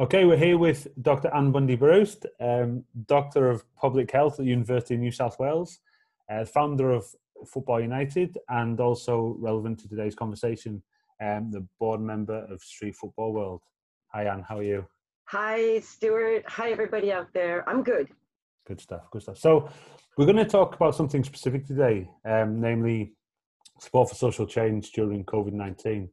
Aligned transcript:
Okay, 0.00 0.24
we're 0.24 0.38
here 0.38 0.56
with 0.56 0.88
Dr. 1.02 1.28
Anne 1.34 1.52
Bunde-Birouste, 1.52 2.24
um, 2.40 2.84
Doctor 3.04 3.50
of 3.50 3.62
Public 3.76 4.10
Health 4.10 4.32
at 4.40 4.46
the 4.46 4.50
University 4.50 4.94
of 4.94 5.00
New 5.00 5.10
South 5.12 5.38
Wales, 5.38 5.80
uh, 6.30 6.46
founder 6.46 6.90
of 6.90 7.04
Football 7.46 7.82
United, 7.82 8.38
and 8.48 8.80
also 8.80 9.36
relevant 9.38 9.78
to 9.80 9.90
today's 9.90 10.14
conversation, 10.14 10.82
um, 11.20 11.50
the 11.50 11.66
board 11.78 12.00
member 12.00 12.46
of 12.50 12.62
Street 12.62 12.96
Football 12.96 13.34
World. 13.34 13.62
Hi, 14.14 14.24
Anne, 14.24 14.42
how 14.48 14.56
are 14.56 14.62
you? 14.62 14.86
Hi, 15.26 15.80
Stuart. 15.80 16.44
Hi, 16.48 16.70
everybody 16.70 17.12
out 17.12 17.28
there. 17.34 17.68
I'm 17.68 17.82
good. 17.82 18.08
Good 18.66 18.80
stuff, 18.80 19.02
good 19.10 19.20
stuff. 19.20 19.36
So, 19.36 19.68
we're 20.16 20.24
going 20.24 20.36
to 20.36 20.46
talk 20.46 20.76
about 20.76 20.94
something 20.94 21.22
specific 21.24 21.66
today, 21.66 22.08
um, 22.24 22.58
namely 22.58 23.12
support 23.78 24.08
for 24.08 24.14
social 24.14 24.46
change 24.46 24.92
during 24.92 25.26
COVID 25.26 25.52
19, 25.52 26.08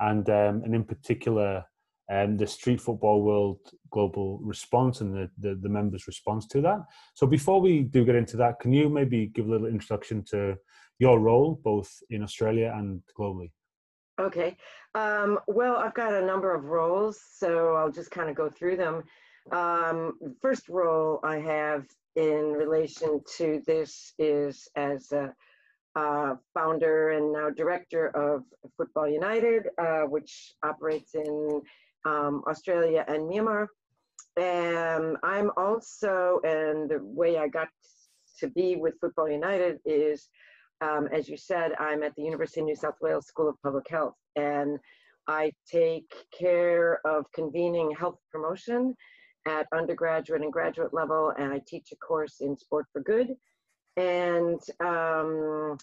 and, 0.00 0.28
um, 0.28 0.62
and 0.64 0.74
in 0.74 0.82
particular, 0.82 1.64
um, 2.10 2.36
the 2.36 2.46
street 2.46 2.80
football 2.80 3.22
world 3.22 3.58
global 3.90 4.38
response 4.38 5.00
and 5.00 5.14
the, 5.14 5.30
the, 5.38 5.54
the, 5.62 5.68
members' 5.68 6.06
response 6.06 6.46
to 6.46 6.60
that. 6.62 6.80
So 7.14 7.26
before 7.26 7.60
we 7.60 7.82
do 7.82 8.04
get 8.04 8.14
into 8.14 8.36
that, 8.38 8.60
can 8.60 8.72
you 8.72 8.88
maybe 8.88 9.26
give 9.26 9.46
a 9.46 9.50
little 9.50 9.66
introduction 9.66 10.24
to 10.30 10.56
your 10.98 11.20
role 11.20 11.60
both 11.62 11.90
in 12.10 12.22
Australia 12.22 12.72
and 12.74 13.02
globally? 13.18 13.50
Okay. 14.20 14.56
Um, 14.94 15.38
well, 15.46 15.76
I've 15.76 15.94
got 15.94 16.12
a 16.12 16.24
number 16.24 16.54
of 16.54 16.64
roles, 16.64 17.20
so 17.34 17.74
I'll 17.74 17.92
just 17.92 18.10
kind 18.10 18.28
of 18.28 18.36
go 18.36 18.50
through 18.50 18.76
them. 18.76 19.04
Um, 19.52 20.18
first 20.42 20.68
role 20.68 21.20
I 21.22 21.38
have 21.38 21.86
in 22.16 22.52
relation 22.52 23.20
to 23.36 23.62
this 23.66 24.12
is 24.18 24.68
as 24.76 25.12
a, 25.12 25.32
uh, 25.94 26.36
founder 26.54 27.10
and 27.10 27.32
now 27.32 27.50
director 27.50 28.08
of 28.08 28.44
Football 28.76 29.08
United, 29.08 29.68
uh, 29.78 30.02
which 30.02 30.52
operates 30.62 31.14
in 31.14 31.62
um, 32.04 32.42
Australia 32.48 33.04
and 33.08 33.22
Myanmar. 33.22 33.66
And 34.36 35.16
I'm 35.22 35.50
also, 35.56 36.40
and 36.44 36.88
the 36.88 37.00
way 37.02 37.38
I 37.38 37.48
got 37.48 37.68
to 38.38 38.48
be 38.48 38.76
with 38.76 38.94
Football 39.00 39.28
United 39.28 39.78
is, 39.84 40.28
um, 40.80 41.08
as 41.12 41.28
you 41.28 41.36
said, 41.36 41.72
I'm 41.78 42.02
at 42.02 42.14
the 42.14 42.22
University 42.22 42.60
of 42.60 42.66
New 42.66 42.76
South 42.76 42.94
Wales 43.00 43.26
School 43.26 43.48
of 43.48 43.56
Public 43.62 43.88
Health, 43.88 44.14
and 44.36 44.78
I 45.26 45.52
take 45.70 46.12
care 46.38 47.00
of 47.04 47.24
convening 47.32 47.90
health 47.98 48.18
promotion 48.30 48.94
at 49.46 49.66
undergraduate 49.74 50.42
and 50.42 50.52
graduate 50.52 50.94
level, 50.94 51.32
and 51.36 51.52
I 51.52 51.60
teach 51.66 51.88
a 51.92 51.96
course 51.96 52.36
in 52.40 52.56
sport 52.56 52.86
for 52.92 53.02
good. 53.02 53.34
And 53.96 54.60
um, 54.80 55.78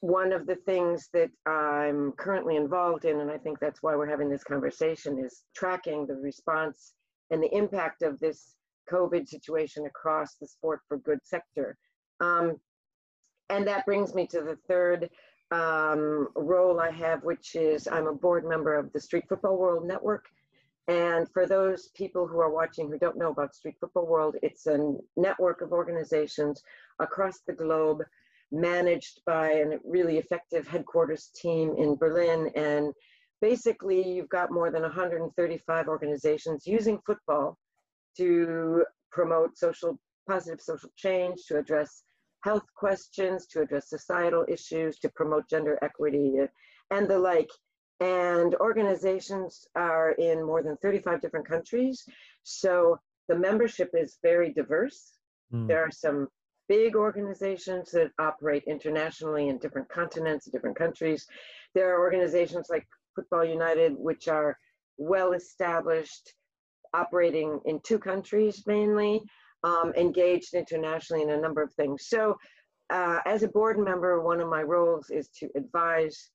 one 0.00 0.32
of 0.32 0.46
the 0.46 0.54
things 0.54 1.08
that 1.12 1.30
I'm 1.46 2.12
currently 2.12 2.56
involved 2.56 3.04
in, 3.04 3.20
and 3.20 3.30
I 3.30 3.38
think 3.38 3.58
that's 3.58 3.82
why 3.82 3.96
we're 3.96 4.08
having 4.08 4.30
this 4.30 4.44
conversation, 4.44 5.18
is 5.18 5.42
tracking 5.54 6.06
the 6.06 6.14
response 6.14 6.92
and 7.30 7.42
the 7.42 7.54
impact 7.54 8.02
of 8.02 8.18
this 8.20 8.54
COVID 8.90 9.28
situation 9.28 9.86
across 9.86 10.36
the 10.36 10.46
sport 10.46 10.80
for 10.88 10.98
good 10.98 11.18
sector. 11.24 11.76
Um, 12.20 12.56
and 13.50 13.66
that 13.66 13.86
brings 13.86 14.14
me 14.14 14.26
to 14.28 14.40
the 14.40 14.58
third 14.68 15.10
um, 15.50 16.28
role 16.36 16.80
I 16.80 16.90
have, 16.90 17.24
which 17.24 17.54
is 17.54 17.88
I'm 17.88 18.06
a 18.06 18.14
board 18.14 18.44
member 18.44 18.74
of 18.74 18.92
the 18.92 19.00
Street 19.00 19.24
Football 19.28 19.56
World 19.56 19.86
Network. 19.86 20.26
And 20.86 21.28
for 21.32 21.46
those 21.46 21.88
people 21.94 22.26
who 22.26 22.40
are 22.40 22.50
watching 22.50 22.88
who 22.88 22.98
don't 22.98 23.18
know 23.18 23.30
about 23.30 23.54
Street 23.54 23.76
Football 23.80 24.06
World, 24.06 24.36
it's 24.42 24.66
a 24.66 24.94
network 25.16 25.60
of 25.60 25.72
organizations 25.72 26.62
across 26.98 27.40
the 27.46 27.52
globe 27.52 28.02
managed 28.50 29.20
by 29.26 29.52
a 29.52 29.78
really 29.84 30.18
effective 30.18 30.66
headquarters 30.66 31.30
team 31.36 31.74
in 31.76 31.96
Berlin. 31.96 32.50
And 32.54 32.92
basically, 33.40 34.08
you've 34.08 34.28
got 34.28 34.50
more 34.50 34.70
than 34.70 34.82
135 34.82 35.88
organizations 35.88 36.66
using 36.66 36.98
football 37.06 37.58
to 38.16 38.84
promote 39.10 39.56
social, 39.56 39.98
positive 40.28 40.60
social 40.60 40.90
change, 40.96 41.44
to 41.46 41.58
address 41.58 42.02
health 42.42 42.64
questions, 42.76 43.46
to 43.48 43.60
address 43.60 43.90
societal 43.90 44.44
issues, 44.48 44.98
to 45.00 45.08
promote 45.10 45.48
gender 45.48 45.78
equity, 45.82 46.38
and 46.90 47.08
the 47.08 47.18
like. 47.18 47.50
And 48.00 48.54
organizations 48.56 49.66
are 49.74 50.12
in 50.12 50.46
more 50.46 50.62
than 50.62 50.76
35 50.76 51.20
different 51.20 51.48
countries. 51.48 52.04
So 52.44 52.98
the 53.28 53.36
membership 53.36 53.90
is 53.92 54.18
very 54.22 54.52
diverse. 54.52 55.14
Mm. 55.52 55.66
There 55.66 55.82
are 55.82 55.90
some 55.90 56.28
big 56.68 56.96
organizations 56.96 57.90
that 57.92 58.10
operate 58.18 58.64
internationally 58.66 59.48
in 59.48 59.58
different 59.58 59.88
continents, 59.88 60.46
different 60.46 60.76
countries. 60.76 61.26
There 61.74 61.94
are 61.94 62.00
organizations 62.00 62.68
like 62.70 62.86
Football 63.14 63.44
United, 63.44 63.94
which 63.96 64.28
are 64.28 64.56
well 64.98 65.32
established, 65.32 66.34
operating 66.94 67.60
in 67.64 67.80
two 67.80 67.98
countries 67.98 68.64
mainly, 68.66 69.22
um, 69.64 69.92
engaged 69.96 70.54
internationally 70.54 71.22
in 71.22 71.30
a 71.30 71.40
number 71.40 71.62
of 71.62 71.72
things. 71.74 72.06
So, 72.06 72.36
uh, 72.90 73.20
as 73.26 73.42
a 73.42 73.48
board 73.48 73.78
member, 73.78 74.22
one 74.22 74.40
of 74.40 74.48
my 74.48 74.62
roles 74.62 75.10
is 75.10 75.28
to 75.40 75.48
advise 75.56 76.30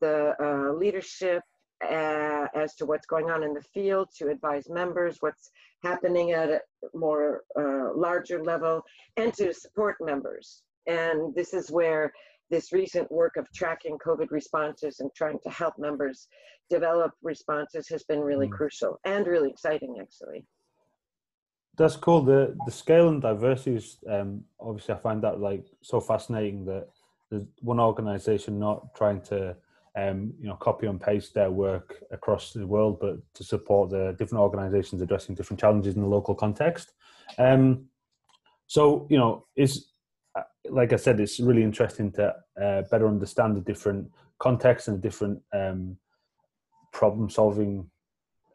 the 0.00 0.34
uh, 0.42 0.72
leadership 0.72 1.42
uh, 1.82 2.46
as 2.54 2.74
to 2.76 2.86
what's 2.86 3.06
going 3.06 3.30
on 3.30 3.42
in 3.42 3.54
the 3.54 3.62
field, 3.74 4.08
to 4.18 4.28
advise 4.28 4.68
members 4.68 5.18
what's 5.20 5.50
happening 5.82 6.32
at 6.32 6.50
a 6.50 6.60
more 6.94 7.42
uh, 7.58 7.92
larger 7.94 8.42
level, 8.42 8.82
and 9.16 9.32
to 9.34 9.52
support 9.52 9.96
members. 10.00 10.62
And 10.86 11.34
this 11.34 11.54
is 11.54 11.70
where 11.70 12.12
this 12.50 12.72
recent 12.72 13.10
work 13.10 13.36
of 13.36 13.46
tracking 13.54 13.98
COVID 13.98 14.30
responses 14.30 15.00
and 15.00 15.10
trying 15.16 15.38
to 15.42 15.50
help 15.50 15.74
members 15.78 16.28
develop 16.70 17.12
responses 17.22 17.88
has 17.88 18.04
been 18.04 18.20
really 18.20 18.48
mm. 18.48 18.52
crucial 18.52 18.98
and 19.04 19.26
really 19.26 19.50
exciting, 19.50 19.96
actually. 20.00 20.44
That's 21.76 21.96
cool. 21.96 22.22
The 22.22 22.56
the 22.66 22.70
scale 22.70 23.08
and 23.08 23.20
diversity 23.20 23.76
is 23.76 23.98
um, 24.08 24.44
obviously 24.60 24.94
I 24.94 24.98
find 24.98 25.22
that 25.24 25.40
like 25.40 25.66
so 25.82 26.00
fascinating 26.00 26.64
that 26.66 26.86
there's 27.30 27.46
one 27.60 27.80
organization 27.80 28.60
not 28.60 28.94
trying 28.94 29.20
to 29.22 29.56
um, 29.96 30.34
you 30.40 30.48
know, 30.48 30.56
copy 30.56 30.86
and 30.86 31.00
paste 31.00 31.34
their 31.34 31.50
work 31.50 32.02
across 32.10 32.52
the 32.52 32.66
world, 32.66 32.98
but 33.00 33.16
to 33.34 33.44
support 33.44 33.90
the 33.90 34.14
different 34.18 34.42
organisations 34.42 35.00
addressing 35.02 35.34
different 35.34 35.60
challenges 35.60 35.94
in 35.94 36.02
the 36.02 36.08
local 36.08 36.34
context. 36.34 36.92
Um, 37.38 37.86
so, 38.66 39.06
you 39.10 39.18
know, 39.18 39.46
is 39.56 39.92
uh, 40.36 40.42
like 40.68 40.92
I 40.92 40.96
said, 40.96 41.20
it's 41.20 41.38
really 41.38 41.62
interesting 41.62 42.10
to 42.12 42.34
uh, 42.60 42.82
better 42.90 43.06
understand 43.06 43.56
the 43.56 43.60
different 43.60 44.10
contexts 44.38 44.88
and 44.88 44.98
the 44.98 45.02
different 45.02 45.40
um, 45.52 45.96
problem-solving 46.92 47.88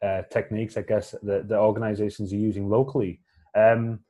uh, 0.02 0.22
techniques, 0.30 0.76
I 0.76 0.82
guess, 0.82 1.14
that 1.22 1.48
the 1.48 1.58
organisations 1.58 2.32
are 2.32 2.36
using 2.36 2.68
locally. 2.68 3.20
Um, 3.54 4.00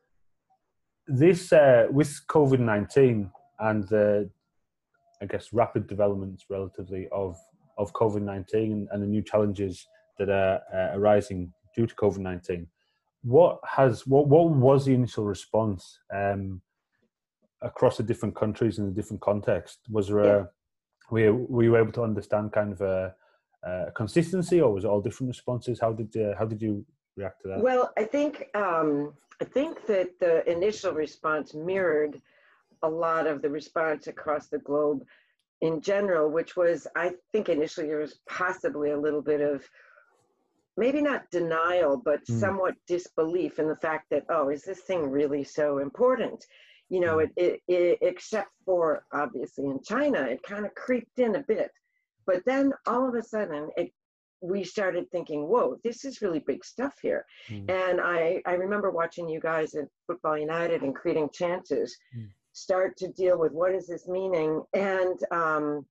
this 1.07 1.53
uh, 1.53 1.87
with 1.91 2.21
COVID 2.29 2.61
nineteen 2.61 3.31
and 3.59 3.89
the 3.89 4.31
I 5.23 5.27
guess, 5.27 5.53
rapid 5.53 5.87
developments 5.87 6.47
relatively 6.49 7.09
of 7.13 7.39
of 7.79 7.93
COVID 7.93 8.23
nineteen 8.23 8.89
and, 8.91 9.03
the 9.03 9.07
new 9.07 9.23
challenges 9.23 9.87
that 10.19 10.29
are 10.29 10.61
uh, 10.73 10.99
arising 10.99 11.53
due 11.77 11.87
to 11.87 11.95
COVID 11.95 12.19
nineteen. 12.19 12.67
What 13.23 13.61
has 13.67 14.07
what 14.07 14.29
what 14.29 14.51
was 14.51 14.87
the 14.87 14.95
initial 14.95 15.25
response 15.25 15.99
um, 16.15 16.61
across 17.63 17.97
the 17.97 18.03
different 18.03 18.35
countries 18.35 18.79
in 18.79 18.87
the 18.87 18.93
different 18.93 19.21
context? 19.21 19.79
Was 19.91 20.09
there 20.09 20.21
a 20.21 20.51
were, 21.11 21.33
were 21.35 21.63
you 21.63 21.77
able 21.77 21.93
to 21.93 22.03
understand 22.03 22.53
kind 22.53 22.73
of 22.73 22.81
a, 22.81 23.15
a 23.65 23.91
consistency, 23.93 24.61
or 24.61 24.73
was 24.73 24.85
it 24.85 24.89
all 24.89 25.01
different 25.01 25.29
responses? 25.29 25.81
How 25.81 25.93
did 25.93 26.17
uh, 26.17 26.35
how 26.39 26.47
did 26.47 26.63
you 26.63 26.85
react 27.17 27.43
to 27.43 27.49
that? 27.49 27.61
Well, 27.61 27.93
I 27.97 28.05
think 28.05 28.47
um, 28.55 29.13
I 29.41 29.45
think 29.45 29.87
that 29.87 30.19
the 30.19 30.51
initial 30.51 30.93
response 30.93 31.55
mirrored 31.55 32.21
a 32.83 32.89
lot 32.89 33.27
of 33.27 33.43
the 33.43 33.51
response 33.51 34.07
across 34.07 34.49
the 34.49 34.59
globe 34.59 35.05
in 35.61 35.81
general, 35.81 36.31
which 36.31 36.57
was, 36.57 36.87
I 36.97 37.13
think 37.33 37.49
initially 37.49 37.87
there 37.87 37.99
was 37.99 38.21
possibly 38.29 38.91
a 38.91 38.99
little 38.99 39.23
bit 39.23 39.41
of 39.41 39.69
maybe 40.77 41.03
not 41.03 41.31
denial, 41.31 42.01
but 42.03 42.25
mm. 42.25 42.41
somewhat 42.41 42.75
disbelief 42.87 43.59
in 43.59 43.69
the 43.69 43.77
fact 43.77 44.07
that, 44.11 44.25
oh, 44.31 44.49
is 44.49 44.63
this 44.63 44.81
thing 44.81 45.11
really 45.11 45.45
so 45.45 45.79
important? 45.79 46.45
You 46.89 47.01
know, 47.01 47.17
mm. 47.17 47.25
it, 47.25 47.33
it, 47.37 47.61
it, 47.69 47.99
except 48.01 48.51
for 48.65 49.05
obviously 49.13 49.67
in 49.67 49.83
China, 49.83 50.23
it 50.23 50.43
kind 50.43 50.65
of 50.65 50.75
creeped 50.75 51.19
in 51.19 51.37
a 51.37 51.43
bit. 51.43 51.71
But 52.27 52.43
then 52.47 52.73
all 52.87 53.09
of 53.09 53.15
a 53.15 53.23
sudden, 53.23 53.69
it 53.77 53.93
we 54.43 54.65
started 54.65 55.05
thinking, 55.11 55.47
whoa, 55.47 55.77
this 55.85 56.07
is 56.07 56.23
really 56.23 56.39
big 56.39 56.65
stuff 56.65 56.95
here. 57.03 57.27
Mm. 57.51 57.71
And 57.71 58.01
I, 58.01 58.41
I 58.47 58.55
remember 58.55 58.91
watching 58.91 59.29
you 59.29 59.39
guys 59.39 59.75
at 59.75 59.85
Football 60.07 60.39
United 60.39 60.81
and 60.81 60.95
creating 60.95 61.29
chances. 61.31 61.95
Mm 62.17 62.31
start 62.61 62.97
to 62.99 63.09
deal 63.09 63.39
with 63.39 63.53
what 63.53 63.75
is 63.75 63.87
this 63.87 64.07
meaning. 64.07 64.63
And 64.75 65.19
um, 65.31 65.87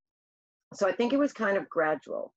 so 0.74 0.88
i 0.88 0.92
think 0.92 1.14
it 1.14 1.18
was 1.18 1.34
kind 1.34 1.58
of 1.58 1.68
gradual 1.70 2.34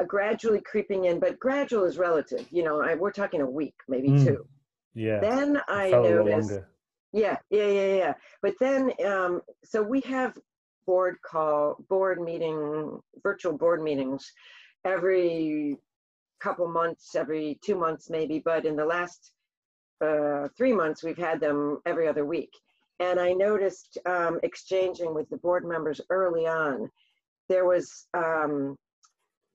uh, 0.00 0.04
gradually 0.04 0.60
creeping 0.60 1.06
in 1.06 1.18
but 1.18 1.38
gradual 1.38 1.84
is 1.84 1.98
relative 1.98 2.46
you 2.50 2.62
know 2.62 2.82
I, 2.82 2.94
we're 2.94 3.12
talking 3.12 3.40
a 3.40 3.50
week 3.50 3.74
maybe 3.88 4.08
mm. 4.08 4.24
two. 4.24 4.46
Yeah. 4.94 5.20
Then 5.20 5.60
i 5.68 5.90
noticed 5.90 6.60
yeah 7.12 7.36
yeah 7.50 7.66
yeah 7.66 7.94
yeah. 7.94 8.14
But 8.42 8.54
then 8.60 8.92
um, 9.04 9.42
so 9.64 9.82
we 9.82 10.00
have 10.02 10.36
board 10.86 11.16
call 11.22 11.76
board 11.88 12.20
meeting 12.20 13.00
virtual 13.22 13.56
board 13.56 13.82
meetings 13.82 14.32
every 14.84 15.76
couple 16.40 16.68
months, 16.68 17.14
every 17.14 17.58
two 17.64 17.74
months 17.74 18.10
maybe, 18.10 18.38
but 18.38 18.66
in 18.66 18.76
the 18.76 18.84
last 18.84 19.32
uh, 20.04 20.48
three 20.56 20.72
months, 20.72 21.02
we've 21.02 21.16
had 21.16 21.40
them 21.40 21.80
every 21.86 22.06
other 22.06 22.24
week. 22.24 22.52
And 23.00 23.20
I 23.20 23.32
noticed 23.32 23.98
um, 24.06 24.40
exchanging 24.42 25.14
with 25.14 25.28
the 25.28 25.36
board 25.38 25.64
members 25.64 26.00
early 26.10 26.46
on, 26.46 26.90
there 27.48 27.66
was, 27.66 28.06
um, 28.14 28.76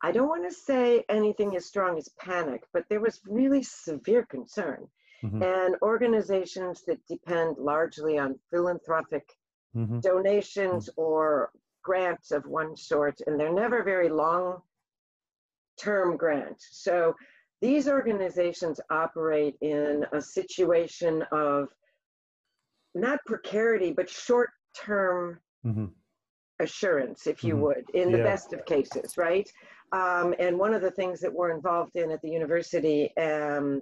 I 0.04 0.12
don't 0.12 0.30
want 0.30 0.48
to 0.48 0.56
say 0.56 1.04
anything 1.10 1.56
as 1.56 1.66
strong 1.66 1.98
as 1.98 2.10
panic, 2.20 2.64
but 2.74 2.86
there 2.90 3.02
was 3.02 3.20
really 3.26 3.64
severe 3.64 4.26
concern. 4.26 4.88
Mm-hmm. 5.24 5.44
And 5.44 5.76
organizations 5.82 6.84
that 6.88 7.06
depend 7.08 7.58
largely 7.58 8.18
on 8.18 8.40
philanthropic 8.50 9.28
mm-hmm. 9.76 10.00
donations 10.00 10.90
mm-hmm. 10.90 11.02
or 11.02 11.52
grants 11.84 12.32
of 12.32 12.46
one 12.46 12.76
sort, 12.76 13.20
and 13.26 13.40
they're 13.40 13.54
never 13.54 13.84
very 13.84 14.10
long 14.10 14.62
term 15.78 16.18
grants. 16.18 16.70
So 16.72 17.16
these 17.62 17.88
organizations 17.88 18.80
operate 18.90 19.56
in 19.62 20.06
a 20.12 20.22
situation 20.22 21.24
of 21.32 21.70
not 22.96 23.20
precarity, 23.26 23.92
but 23.92 24.10
short 24.10 24.50
term 24.78 25.40
mm-hmm. 25.66 25.86
assurance, 26.60 27.28
if 27.28 27.44
you 27.44 27.54
mm-hmm. 27.54 27.64
would, 27.64 27.90
in 27.94 28.10
yeah. 28.10 28.18
the 28.18 28.24
best 28.24 28.54
of 28.54 28.66
cases, 28.66 29.18
right? 29.18 29.50
Um, 29.92 30.34
and 30.40 30.58
one 30.58 30.74
of 30.74 30.82
the 30.82 30.92
things 30.92 31.20
that 31.22 31.34
we're 31.34 31.54
involved 31.54 31.96
in 31.96 32.12
at 32.12 32.22
the 32.22 32.30
university 32.30 33.16
um, 33.18 33.82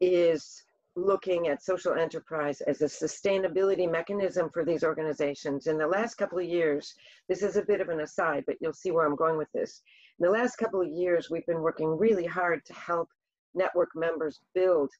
is 0.00 0.62
looking 0.96 1.48
at 1.48 1.62
social 1.62 1.94
enterprise 1.94 2.60
as 2.62 2.80
a 2.80 2.84
sustainability 2.84 3.90
mechanism 3.90 4.48
for 4.52 4.64
these 4.64 4.84
organizations. 4.84 5.66
In 5.66 5.76
the 5.76 5.86
last 5.86 6.14
couple 6.14 6.38
of 6.38 6.44
years, 6.44 6.94
this 7.28 7.42
is 7.42 7.56
a 7.56 7.64
bit 7.64 7.80
of 7.80 7.88
an 7.88 8.00
aside, 8.00 8.44
but 8.46 8.56
you'll 8.60 8.72
see 8.72 8.92
where 8.92 9.04
I'm 9.04 9.16
going 9.16 9.36
with 9.36 9.50
this. 9.52 9.82
In 10.20 10.26
the 10.26 10.32
last 10.32 10.56
couple 10.56 10.80
of 10.80 10.88
years, 10.88 11.28
we've 11.30 11.46
been 11.46 11.62
working 11.62 11.98
really 11.98 12.26
hard 12.26 12.64
to 12.66 12.72
help 12.74 13.08
network 13.54 13.90
members 13.96 14.40
build 14.54 14.90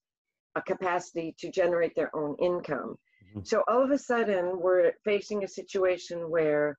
a 0.56 0.62
capacity 0.62 1.34
to 1.38 1.50
generate 1.50 1.94
their 1.94 2.14
own 2.14 2.36
income. 2.40 2.96
Mm-hmm. 3.34 3.44
So 3.44 3.62
all 3.68 3.82
of 3.82 3.90
a 3.90 3.98
sudden, 3.98 4.60
we're 4.60 4.92
facing 5.04 5.44
a 5.44 5.48
situation 5.48 6.30
where 6.30 6.78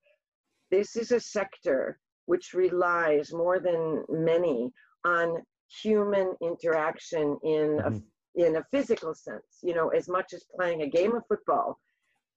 this 0.72 0.96
is 0.96 1.12
a 1.12 1.20
sector 1.20 2.00
which 2.26 2.54
relies 2.54 3.32
more 3.32 3.60
than 3.60 4.04
many 4.10 4.72
on 5.06 5.44
human 5.82 6.34
interaction 6.42 7.38
in 7.44 7.78
mm-hmm. 7.78 7.96
a 7.96 8.02
in 8.36 8.58
a 8.58 8.66
physical 8.72 9.14
sense, 9.14 9.60
you 9.64 9.74
know, 9.74 9.90
as 9.90 10.10
much 10.10 10.34
as 10.34 10.44
playing 10.56 10.82
a 10.82 10.90
game 10.90 11.16
of 11.16 11.24
football. 11.28 11.80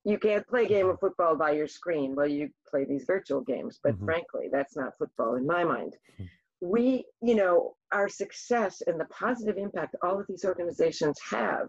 You 0.05 0.17
can't 0.17 0.47
play 0.47 0.63
a 0.63 0.67
game 0.67 0.87
of 0.87 0.99
football 0.99 1.35
by 1.35 1.51
your 1.51 1.67
screen. 1.67 2.15
Well, 2.15 2.27
you 2.27 2.49
play 2.69 2.85
these 2.85 3.03
virtual 3.05 3.41
games, 3.41 3.79
but 3.83 3.95
mm-hmm. 3.95 4.05
frankly, 4.05 4.47
that's 4.49 4.77
not 4.77 4.97
football 4.97 5.35
in 5.35 5.45
my 5.45 5.65
mind. 5.65 5.97
Mm-hmm. 6.13 6.25
We, 6.61 7.05
you 7.21 7.35
know, 7.35 7.75
our 7.91 8.07
success 8.07 8.81
and 8.87 8.99
the 8.99 9.05
positive 9.05 9.57
impact 9.57 9.95
all 10.01 10.19
of 10.19 10.25
these 10.27 10.45
organizations 10.45 11.19
have, 11.29 11.67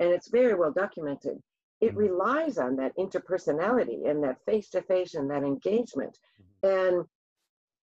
and 0.00 0.10
it's 0.10 0.28
very 0.28 0.54
well 0.54 0.72
documented, 0.72 1.38
it 1.80 1.90
mm-hmm. 1.90 1.98
relies 1.98 2.58
on 2.58 2.76
that 2.76 2.96
interpersonality 2.96 4.08
and 4.08 4.22
that 4.22 4.44
face 4.44 4.70
to 4.70 4.82
face 4.82 5.14
and 5.14 5.30
that 5.30 5.42
engagement. 5.42 6.18
Mm-hmm. 6.64 6.96
And 6.96 7.04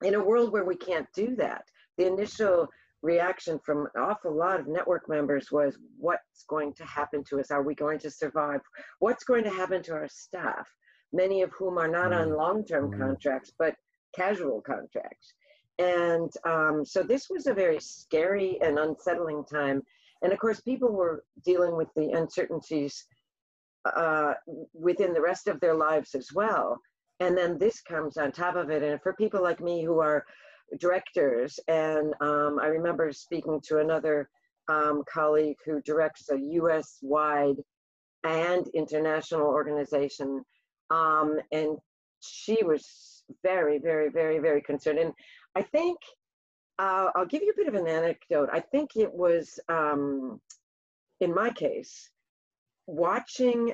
in 0.02 0.14
a 0.14 0.24
world 0.24 0.52
where 0.52 0.64
we 0.64 0.76
can't 0.76 1.06
do 1.14 1.34
that, 1.36 1.64
the 1.96 2.06
initial 2.06 2.68
reaction 3.02 3.60
from 3.64 3.86
an 3.94 4.02
awful 4.02 4.34
lot 4.34 4.60
of 4.60 4.66
network 4.66 5.08
members 5.08 5.50
was 5.52 5.78
what's 5.98 6.44
going 6.48 6.74
to 6.74 6.84
happen 6.84 7.22
to 7.24 7.38
us? 7.38 7.50
Are 7.50 7.62
we 7.62 7.74
going 7.74 7.98
to 8.00 8.10
survive? 8.10 8.60
What's 8.98 9.24
going 9.24 9.44
to 9.44 9.50
happen 9.50 9.82
to 9.84 9.92
our 9.92 10.08
staff? 10.08 10.66
Many 11.12 11.42
of 11.42 11.50
whom 11.56 11.78
are 11.78 11.88
not 11.88 12.10
mm. 12.10 12.20
on 12.20 12.36
long 12.36 12.64
term 12.64 12.90
mm. 12.90 12.98
contracts, 12.98 13.52
but 13.58 13.74
casual 14.14 14.60
contracts. 14.60 15.32
And 15.78 16.30
um, 16.44 16.84
so 16.84 17.02
this 17.02 17.28
was 17.30 17.46
a 17.46 17.54
very 17.54 17.78
scary 17.80 18.58
and 18.62 18.78
unsettling 18.78 19.44
time. 19.44 19.82
And 20.22 20.32
of 20.32 20.38
course, 20.40 20.60
people 20.60 20.92
were 20.92 21.24
dealing 21.44 21.76
with 21.76 21.88
the 21.94 22.10
uncertainties 22.10 23.06
uh, 23.96 24.34
within 24.72 25.12
the 25.12 25.20
rest 25.20 25.48
of 25.48 25.60
their 25.60 25.74
lives 25.74 26.14
as 26.14 26.32
well. 26.32 26.80
And 27.20 27.36
then 27.36 27.58
this 27.58 27.80
comes 27.80 28.16
on 28.16 28.32
top 28.32 28.56
of 28.56 28.70
it. 28.70 28.82
And 28.82 29.00
for 29.02 29.12
people 29.14 29.42
like 29.42 29.60
me 29.60 29.84
who 29.84 30.00
are 30.00 30.24
directors. 30.78 31.58
And 31.68 32.14
um, 32.20 32.58
I 32.60 32.66
remember 32.66 33.12
speaking 33.12 33.60
to 33.68 33.78
another 33.78 34.28
um, 34.68 35.02
colleague 35.10 35.56
who 35.64 35.80
directs 35.82 36.28
a 36.30 36.38
US 36.38 36.98
wide 37.02 37.56
and 38.24 38.66
international 38.74 39.46
organization. 39.46 40.44
Um, 40.90 41.38
and 41.52 41.78
she 42.20 42.62
was 42.62 43.24
very, 43.42 43.78
very, 43.78 44.10
very, 44.10 44.38
very 44.38 44.60
concerned. 44.62 44.98
And 44.98 45.12
I 45.54 45.62
think 45.62 45.98
uh, 46.78 47.10
I'll 47.14 47.26
give 47.26 47.42
you 47.42 47.50
a 47.50 47.56
bit 47.56 47.68
of 47.68 47.74
an 47.74 47.88
anecdote. 47.88 48.48
I 48.52 48.60
think 48.60 48.90
it 48.96 49.12
was, 49.12 49.58
um, 49.68 50.40
in 51.20 51.34
my 51.34 51.50
case, 51.50 52.10
watching 52.88 53.72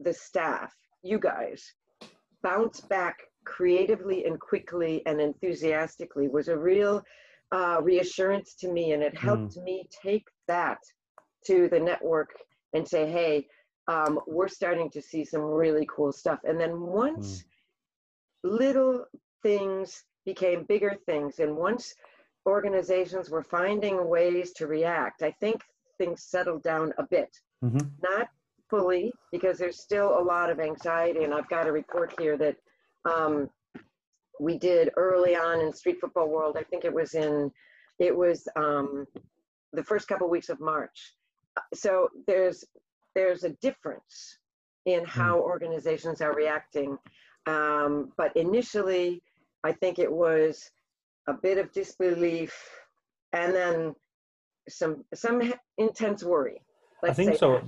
the 0.00 0.14
staff, 0.14 0.72
you 1.02 1.18
guys, 1.18 1.62
bounce 2.42 2.80
back 2.80 3.18
creatively 3.44 4.24
and 4.24 4.40
quickly 4.40 5.02
and 5.04 5.20
enthusiastically 5.20 6.28
was 6.28 6.48
a 6.48 6.56
real 6.56 7.02
uh, 7.50 7.78
reassurance 7.82 8.54
to 8.54 8.72
me 8.72 8.92
and 8.92 9.02
it 9.02 9.16
helped 9.16 9.56
mm. 9.58 9.64
me 9.64 9.86
take 10.02 10.26
that 10.48 10.78
to 11.44 11.68
the 11.68 11.78
network 11.78 12.30
and 12.72 12.86
say 12.86 13.10
hey 13.10 13.46
um, 13.88 14.20
we're 14.28 14.48
starting 14.48 14.88
to 14.90 15.02
see 15.02 15.24
some 15.24 15.40
really 15.40 15.86
cool 15.94 16.12
stuff 16.12 16.38
and 16.44 16.58
then 16.58 16.80
once 16.80 17.42
mm. 18.46 18.58
little 18.58 19.04
things 19.42 20.04
became 20.24 20.64
bigger 20.64 20.96
things 21.04 21.40
and 21.40 21.54
once 21.54 21.92
organizations 22.46 23.28
were 23.28 23.42
finding 23.42 24.08
ways 24.08 24.52
to 24.52 24.66
react 24.66 25.22
i 25.22 25.32
think 25.40 25.60
things 25.98 26.22
settled 26.22 26.62
down 26.62 26.92
a 26.98 27.02
bit 27.10 27.28
mm-hmm. 27.62 27.86
not 28.02 28.28
fully 28.72 29.12
because 29.30 29.58
there's 29.58 29.78
still 29.78 30.18
a 30.18 30.24
lot 30.32 30.50
of 30.50 30.58
anxiety 30.58 31.24
and 31.24 31.34
i've 31.34 31.48
got 31.48 31.68
a 31.68 31.72
report 31.72 32.14
here 32.18 32.36
that 32.38 32.56
um, 33.04 33.50
we 34.42 34.58
did 34.58 34.90
early 34.96 35.36
on 35.36 35.60
in 35.60 35.72
street 35.72 35.98
football 36.00 36.28
world. 36.28 36.56
I 36.58 36.64
think 36.64 36.84
it 36.84 36.92
was 36.92 37.14
in, 37.14 37.50
it 37.98 38.16
was 38.16 38.48
um, 38.56 39.06
the 39.72 39.84
first 39.84 40.08
couple 40.08 40.28
weeks 40.28 40.48
of 40.48 40.60
March. 40.60 41.14
So 41.74 42.08
there's 42.26 42.64
there's 43.14 43.44
a 43.44 43.50
difference 43.60 44.38
in 44.86 45.04
how 45.04 45.36
mm. 45.36 45.42
organizations 45.42 46.22
are 46.22 46.34
reacting. 46.34 46.96
Um, 47.46 48.12
but 48.16 48.34
initially, 48.36 49.22
I 49.62 49.72
think 49.72 49.98
it 49.98 50.10
was 50.10 50.70
a 51.28 51.34
bit 51.34 51.58
of 51.58 51.70
disbelief, 51.72 52.54
and 53.32 53.54
then 53.54 53.94
some 54.68 55.04
some 55.14 55.52
intense 55.78 56.24
worry. 56.24 56.62
I 57.02 57.12
think 57.12 57.36
so. 57.36 57.60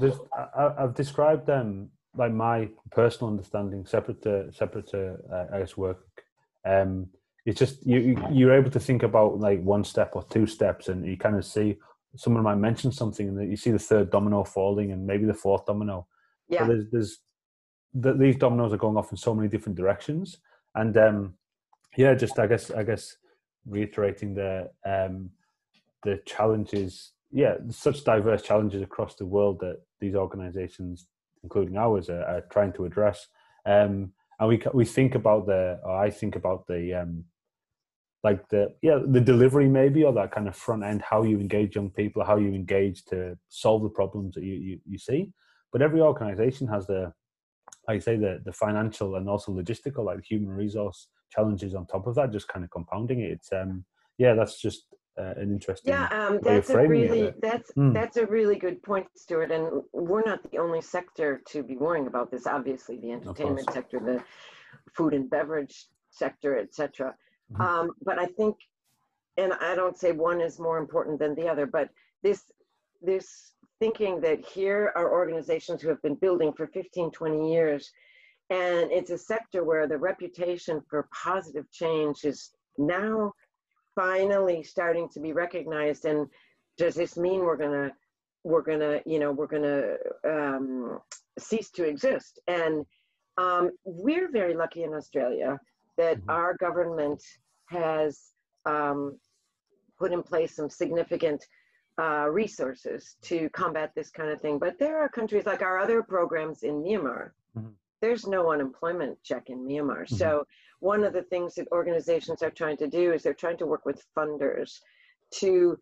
I, 0.56 0.82
have 0.82 0.94
described 0.94 1.46
them 1.46 1.90
like 2.16 2.32
my 2.32 2.68
personal 2.90 3.30
understanding, 3.30 3.84
separate 3.86 4.22
to 4.22 4.52
separate 4.52 4.86
to 4.88 5.16
uh, 5.32 5.46
I 5.52 5.58
guess 5.60 5.76
work. 5.76 6.06
Um, 6.64 7.08
it's 7.44 7.58
just 7.58 7.84
you 7.86 8.16
you're 8.30 8.54
able 8.54 8.70
to 8.70 8.80
think 8.80 9.02
about 9.02 9.40
like 9.40 9.62
one 9.62 9.84
step 9.84 10.12
or 10.14 10.24
two 10.30 10.46
steps, 10.46 10.88
and 10.88 11.04
you 11.06 11.16
kind 11.16 11.36
of 11.36 11.44
see 11.44 11.76
someone 12.16 12.44
might 12.44 12.56
mention 12.56 12.92
something, 12.92 13.28
and 13.28 13.50
you 13.50 13.56
see 13.56 13.70
the 13.70 13.78
third 13.78 14.10
domino 14.10 14.44
falling, 14.44 14.92
and 14.92 15.06
maybe 15.06 15.24
the 15.24 15.34
fourth 15.34 15.66
domino. 15.66 16.06
Yeah. 16.48 16.66
there's 16.66 16.84
there's 16.92 17.18
the, 17.94 18.12
these 18.12 18.36
dominoes 18.36 18.72
are 18.72 18.78
going 18.78 18.96
off 18.96 19.10
in 19.10 19.16
so 19.16 19.34
many 19.34 19.48
different 19.48 19.76
directions, 19.76 20.38
and 20.74 20.96
um, 20.96 21.34
yeah, 21.96 22.14
just 22.14 22.38
I 22.38 22.46
guess 22.46 22.70
I 22.70 22.82
guess 22.82 23.16
reiterating 23.66 24.34
the 24.34 24.70
um, 24.84 25.30
the 26.02 26.20
challenges 26.26 27.12
yeah 27.34 27.54
such 27.68 28.04
diverse 28.04 28.42
challenges 28.42 28.80
across 28.80 29.14
the 29.16 29.26
world 29.26 29.58
that 29.60 29.78
these 30.00 30.14
organizations 30.14 31.08
including 31.44 31.76
ours, 31.76 32.08
are, 32.08 32.24
are 32.24 32.40
trying 32.50 32.72
to 32.72 32.86
address. 32.86 33.28
Um, 33.66 34.12
and 34.40 34.48
we 34.48 34.60
we 34.72 34.84
think 34.84 35.14
about 35.14 35.46
the, 35.46 35.78
or 35.84 35.96
I 35.96 36.10
think 36.10 36.34
about 36.34 36.66
the, 36.66 36.94
um, 36.94 37.24
like 38.24 38.48
the 38.48 38.74
yeah 38.82 38.98
the 39.06 39.20
delivery 39.20 39.68
maybe, 39.68 40.02
or 40.02 40.12
that 40.14 40.32
kind 40.32 40.48
of 40.48 40.56
front 40.56 40.82
end, 40.82 41.02
how 41.02 41.22
you 41.22 41.38
engage 41.38 41.76
young 41.76 41.90
people, 41.90 42.24
how 42.24 42.36
you 42.36 42.48
engage 42.48 43.04
to 43.06 43.38
solve 43.48 43.82
the 43.82 43.90
problems 43.90 44.34
that 44.34 44.42
you 44.42 44.54
you, 44.54 44.80
you 44.86 44.98
see. 44.98 45.30
But 45.72 45.82
every 45.82 46.00
organization 46.00 46.66
has 46.68 46.86
the, 46.86 47.12
like 47.86 47.96
I 47.96 47.98
say, 47.98 48.16
the 48.16 48.40
the 48.44 48.52
financial 48.52 49.16
and 49.16 49.28
also 49.28 49.52
logistical, 49.52 50.06
like 50.06 50.24
human 50.24 50.50
resource 50.50 51.08
challenges 51.30 51.74
on 51.74 51.86
top 51.86 52.06
of 52.06 52.14
that, 52.14 52.32
just 52.32 52.48
kind 52.48 52.64
of 52.64 52.70
compounding 52.70 53.20
it. 53.20 53.30
It's 53.32 53.52
um 53.52 53.84
yeah, 54.18 54.34
that's 54.34 54.60
just 54.60 54.86
uh, 55.18 55.34
an 55.36 55.52
interesting 55.52 55.92
yeah 55.92 56.08
um, 56.08 56.40
that's 56.42 56.70
a 56.70 56.86
really 56.88 57.32
that's 57.40 57.70
mm. 57.72 57.92
that's 57.92 58.16
a 58.16 58.26
really 58.26 58.56
good 58.56 58.82
point 58.82 59.06
stuart 59.16 59.50
and 59.50 59.82
we're 59.92 60.24
not 60.24 60.40
the 60.50 60.58
only 60.58 60.80
sector 60.80 61.40
to 61.46 61.62
be 61.62 61.76
worrying 61.76 62.06
about 62.06 62.30
this 62.30 62.46
obviously 62.46 62.98
the 62.98 63.12
entertainment 63.12 63.70
sector 63.72 64.00
the 64.00 64.22
food 64.96 65.14
and 65.14 65.30
beverage 65.30 65.86
sector 66.10 66.58
etc 66.58 67.14
mm-hmm. 67.52 67.62
um, 67.62 67.90
but 68.02 68.18
i 68.18 68.26
think 68.26 68.56
and 69.36 69.52
i 69.54 69.74
don't 69.74 69.98
say 69.98 70.12
one 70.12 70.40
is 70.40 70.58
more 70.58 70.78
important 70.78 71.18
than 71.18 71.34
the 71.34 71.46
other 71.46 71.66
but 71.66 71.88
this 72.22 72.42
this 73.00 73.52
thinking 73.78 74.20
that 74.20 74.44
here 74.44 74.92
are 74.96 75.12
organizations 75.12 75.82
who 75.82 75.88
have 75.88 76.02
been 76.02 76.14
building 76.16 76.52
for 76.52 76.66
15 76.66 77.10
20 77.10 77.52
years 77.52 77.92
and 78.50 78.90
it's 78.90 79.10
a 79.10 79.18
sector 79.18 79.64
where 79.64 79.86
the 79.86 79.96
reputation 79.96 80.82
for 80.88 81.08
positive 81.12 81.70
change 81.70 82.24
is 82.24 82.50
now 82.78 83.32
finally 83.94 84.62
starting 84.62 85.08
to 85.10 85.20
be 85.20 85.32
recognized. 85.32 86.04
And 86.04 86.28
does 86.78 86.94
this 86.94 87.16
mean 87.16 87.40
we're 87.40 87.56
gonna 87.56 87.92
we're 88.42 88.62
gonna 88.62 89.00
you 89.06 89.18
know 89.18 89.32
we're 89.32 89.46
gonna 89.46 89.94
um, 90.24 91.00
cease 91.38 91.70
to 91.72 91.84
exist? 91.84 92.38
And 92.46 92.84
um, 93.38 93.70
we're 93.84 94.30
very 94.30 94.54
lucky 94.54 94.82
in 94.84 94.94
Australia 94.94 95.58
that 95.96 96.18
Mhm. 96.18 96.24
our 96.28 96.54
government 96.54 97.22
has 97.66 98.30
um, 98.66 99.18
put 99.98 100.12
in 100.12 100.22
place 100.22 100.56
some 100.56 100.70
significant 100.70 101.44
uh, 102.00 102.26
resources 102.28 103.16
to 103.22 103.48
combat 103.50 103.92
this 103.94 104.10
kind 104.10 104.30
of 104.30 104.40
thing. 104.40 104.58
But 104.58 104.78
there 104.78 104.98
are 104.98 105.08
countries 105.08 105.46
like 105.46 105.62
our 105.62 105.78
other 105.78 106.02
programs 106.02 106.62
in 106.64 106.82
Myanmar. 106.82 107.30
Mhm. 107.56 107.74
There's 108.04 108.26
no 108.26 108.52
unemployment 108.52 109.22
check 109.22 109.48
in 109.48 109.60
Myanmar. 109.66 110.02
Mhm. 110.02 110.18
So 110.18 110.46
one 110.80 111.04
of 111.04 111.14
the 111.14 111.22
things 111.22 111.54
that 111.54 111.66
organizations 111.72 112.42
are 112.42 112.50
trying 112.50 112.76
to 112.76 112.86
do 112.86 113.14
is 113.14 113.22
they're 113.22 113.42
trying 113.44 113.56
to 113.56 113.66
work 113.66 113.86
with 113.86 114.04
funders 114.14 114.82
to 115.40 115.80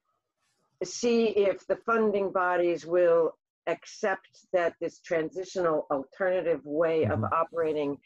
see 0.85 1.31
if 1.31 1.67
the 1.67 1.79
funding 1.85 2.31
bodies 2.31 2.87
will 2.87 3.37
accept 3.67 4.47
that 4.53 4.77
this 4.79 5.01
transitional 5.01 5.89
alternative 5.91 6.65
way 6.65 6.99
of 7.07 7.19
Mhm. 7.19 7.33
operating 7.33 8.01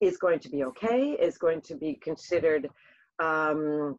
is 0.00 0.16
going 0.16 0.38
to 0.38 0.48
be 0.48 0.62
okay, 0.62 1.00
is 1.28 1.36
going 1.36 1.60
to 1.62 1.74
be 1.74 1.94
considered 1.96 2.70
um, 3.18 3.98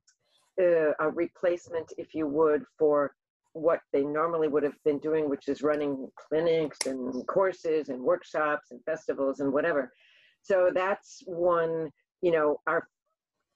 uh, 0.61 0.93
a 1.05 1.09
replacement, 1.09 1.91
if 1.97 2.15
you 2.15 2.25
would, 2.27 2.63
for 2.77 3.15
what 3.57 3.79
they 3.91 4.03
normally 4.03 4.47
would 4.47 4.63
have 4.63 4.81
been 4.85 4.99
doing, 4.99 5.29
which 5.29 5.47
is 5.47 5.61
running 5.61 6.07
clinics 6.15 6.85
and 6.85 7.25
courses 7.27 7.89
and 7.89 8.01
workshops 8.01 8.71
and 8.71 8.83
festivals 8.85 9.39
and 9.39 9.51
whatever. 9.51 9.91
So 10.41 10.71
that's 10.73 11.23
one, 11.25 11.89
you 12.21 12.31
know, 12.31 12.61
our 12.67 12.87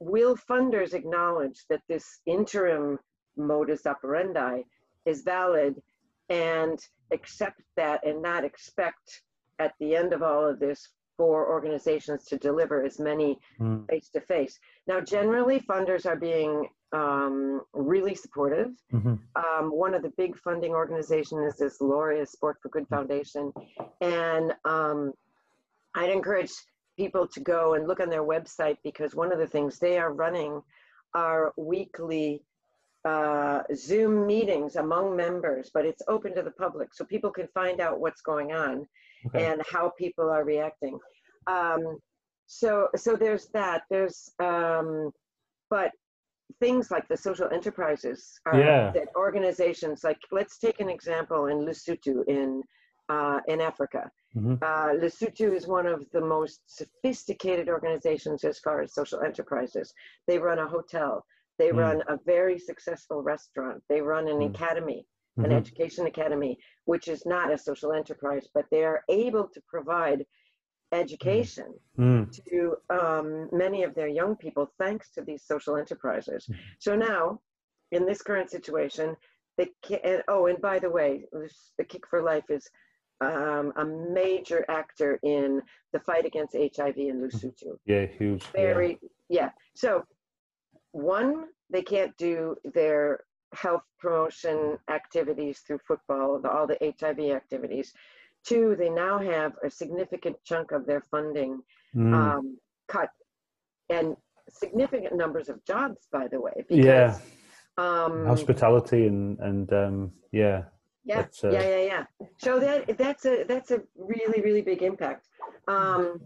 will 0.00 0.36
funders 0.36 0.94
acknowledge 0.94 1.60
that 1.70 1.82
this 1.88 2.20
interim 2.26 2.98
modus 3.36 3.86
operandi 3.86 4.62
is 5.06 5.22
valid 5.22 5.80
and 6.28 6.78
accept 7.12 7.60
that 7.76 8.06
and 8.06 8.20
not 8.20 8.44
expect 8.44 9.22
at 9.58 9.74
the 9.78 9.94
end 9.94 10.12
of 10.12 10.22
all 10.22 10.46
of 10.46 10.58
this 10.58 10.88
for 11.16 11.48
organizations 11.50 12.24
to 12.26 12.36
deliver 12.38 12.82
as 12.82 12.98
many 12.98 13.38
Mm. 13.60 13.86
face 13.88 14.08
to 14.10 14.20
face. 14.20 14.58
Now, 14.86 15.00
generally, 15.00 15.60
funders 15.60 16.06
are 16.06 16.16
being 16.16 16.68
um, 16.94 17.62
really 17.72 18.14
supportive. 18.14 18.70
Mhm. 18.92 19.18
Um, 19.34 19.70
one 19.70 19.94
of 19.94 20.02
the 20.02 20.10
big 20.10 20.36
funding 20.36 20.72
organizations 20.72 21.54
is 21.54 21.58
this 21.58 21.80
Laureate 21.80 22.28
Sport 22.28 22.58
for 22.60 22.68
Good 22.68 22.86
Foundation. 22.88 23.50
And 24.02 24.54
um, 24.66 25.14
I'd 25.94 26.10
encourage 26.10 26.52
people 26.98 27.26
to 27.28 27.40
go 27.40 27.72
and 27.74 27.88
look 27.88 28.00
on 28.00 28.10
their 28.10 28.24
website 28.24 28.76
because 28.84 29.14
one 29.14 29.32
of 29.32 29.38
the 29.38 29.46
things 29.46 29.78
they 29.78 29.96
are 29.96 30.12
running 30.12 30.62
are 31.14 31.54
weekly 31.56 32.44
uh, 33.06 33.62
Zoom 33.74 34.26
meetings 34.26 34.76
among 34.76 35.16
members, 35.16 35.70
but 35.72 35.84
it's 35.84 36.02
open 36.08 36.34
to 36.34 36.42
the 36.42 36.52
public 36.52 36.92
so 36.94 37.04
people 37.04 37.30
can 37.30 37.48
find 37.48 37.80
out 37.80 38.00
what's 38.00 38.20
going 38.20 38.52
on 38.52 38.86
Okay. 39.26 39.44
and 39.46 39.62
how 39.70 39.90
people 39.98 40.28
are 40.28 40.44
reacting. 40.44 40.98
Um, 41.46 41.98
so, 42.46 42.88
so 42.96 43.16
there's 43.16 43.46
that. 43.54 43.82
There's, 43.90 44.30
um, 44.40 45.10
but 45.70 45.90
things 46.60 46.90
like 46.90 47.08
the 47.08 47.16
social 47.16 47.48
enterprises 47.52 48.38
are, 48.46 48.58
Yeah. 48.58 48.90
that 48.92 49.08
organizations 49.16 50.04
like 50.04 50.18
let's 50.32 50.58
take 50.58 50.80
an 50.80 50.90
example 50.90 51.46
in 51.46 51.58
Lesotho 51.64 52.24
in 52.28 52.62
uh, 53.08 53.40
in 53.48 53.60
Africa. 53.60 54.10
Mhm. 54.36 54.58
Uh, 54.62 54.94
Lesotho 55.02 55.52
is 55.54 55.66
one 55.66 55.86
of 55.86 56.08
the 56.12 56.20
most 56.20 56.60
sophisticated 56.66 57.68
organizations 57.68 58.44
as 58.44 58.58
far 58.60 58.80
as 58.80 58.94
social 58.94 59.20
enterprises. 59.20 59.92
They 60.26 60.38
run 60.38 60.58
a 60.60 60.66
hotel. 60.66 61.24
They 61.58 61.70
Mm. 61.70 61.76
run 61.76 62.02
a 62.08 62.16
very 62.24 62.58
successful 62.58 63.22
restaurant. 63.22 63.82
They 63.88 64.00
run 64.00 64.28
an 64.28 64.38
Mm. 64.38 64.50
academy 64.54 65.06
an 65.38 65.44
Mhm. 65.50 65.52
education 65.56 66.06
academy, 66.06 66.58
which 66.84 67.08
is 67.08 67.24
not 67.24 67.52
a 67.52 67.58
social 67.58 67.92
enterprise, 67.92 68.46
but 68.54 68.66
they 68.70 68.84
are 68.84 69.02
able 69.08 69.48
to 69.48 69.60
provide 69.62 70.26
education 70.92 71.72
Mm. 71.98 72.30
to 72.44 72.76
um, 72.90 73.48
many 73.52 73.82
of 73.82 73.94
their 73.94 74.08
young 74.08 74.36
people 74.36 74.66
thanks 74.78 75.10
to 75.12 75.22
these 75.22 75.42
social 75.42 75.76
enterprises. 75.76 76.46
Mhm. 76.46 76.56
So 76.78 76.94
now, 76.96 77.40
in 77.92 78.04
this 78.04 78.20
current 78.22 78.50
situation, 78.50 79.16
they 79.56 79.70
can, 79.82 80.00
and, 80.04 80.22
oh, 80.28 80.46
and 80.46 80.60
by 80.60 80.78
the 80.78 80.90
way, 80.90 81.26
the 81.78 81.84
Kick 81.84 82.06
for 82.06 82.22
Life 82.22 82.50
is 82.50 82.70
um, 83.20 83.72
a 83.76 83.84
major 83.84 84.64
actor 84.68 85.16
in 85.22 85.62
the 85.92 86.00
fight 86.00 86.24
against 86.26 86.56
HIV 86.56 86.98
in 87.08 87.20
Lesotho 87.20 87.78
Yeah, 87.84 88.04
huge. 88.06 88.42
yeah. 88.46 88.50
very 88.52 88.98
yeah. 89.28 89.52
so 89.74 90.04
one 90.90 91.48
they 91.70 91.82
can't 91.82 92.16
do 92.16 92.56
their 92.64 93.20
health 93.54 93.82
promotion 93.98 94.78
activities 94.90 95.60
through 95.60 95.78
football 95.86 96.40
the, 96.40 96.50
all 96.50 96.66
the 96.66 96.78
hiv 97.00 97.18
activities. 97.20 97.92
Two 98.44 98.74
they 98.76 98.90
now 98.90 99.18
have 99.18 99.52
a 99.64 99.70
significant 99.70 100.36
chunk 100.44 100.72
of 100.72 100.86
their 100.86 101.00
funding 101.00 101.62
Mm. 101.94 102.14
um, 102.14 102.58
cut 102.88 103.10
and 103.90 104.16
significant 104.48 105.14
numbers 105.14 105.50
of 105.50 105.62
jobs 105.66 106.08
by 106.10 106.26
the 106.26 106.40
way 106.40 106.64
because 106.68 106.84
yeah, 106.84 107.18
um, 107.76 108.24
hospitality 108.26 109.06
and 109.06 109.38
and 109.40 109.72
um, 109.72 110.12
yeah, 110.32 110.62
yeah 111.04 111.26
uh, 111.44 111.50
yeah 111.50 111.62
yeah 111.62 111.82
yeah. 111.92 112.04
So 112.38 112.58
that 112.60 112.96
that's 112.96 113.26
a 113.26 113.44
that's 113.44 113.70
a 113.72 113.82
really 113.96 114.40
really 114.40 114.62
big 114.62 114.82
impact. 114.82 115.28
Um, 115.68 116.20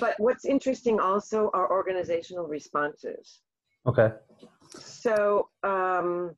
but 0.00 0.14
what's 0.18 0.44
interesting 0.44 0.98
also 1.00 1.50
are 1.52 1.70
organizational 1.70 2.46
responses. 2.46 3.40
Okay. 3.86 4.10
so 4.78 5.48
um 5.62 6.34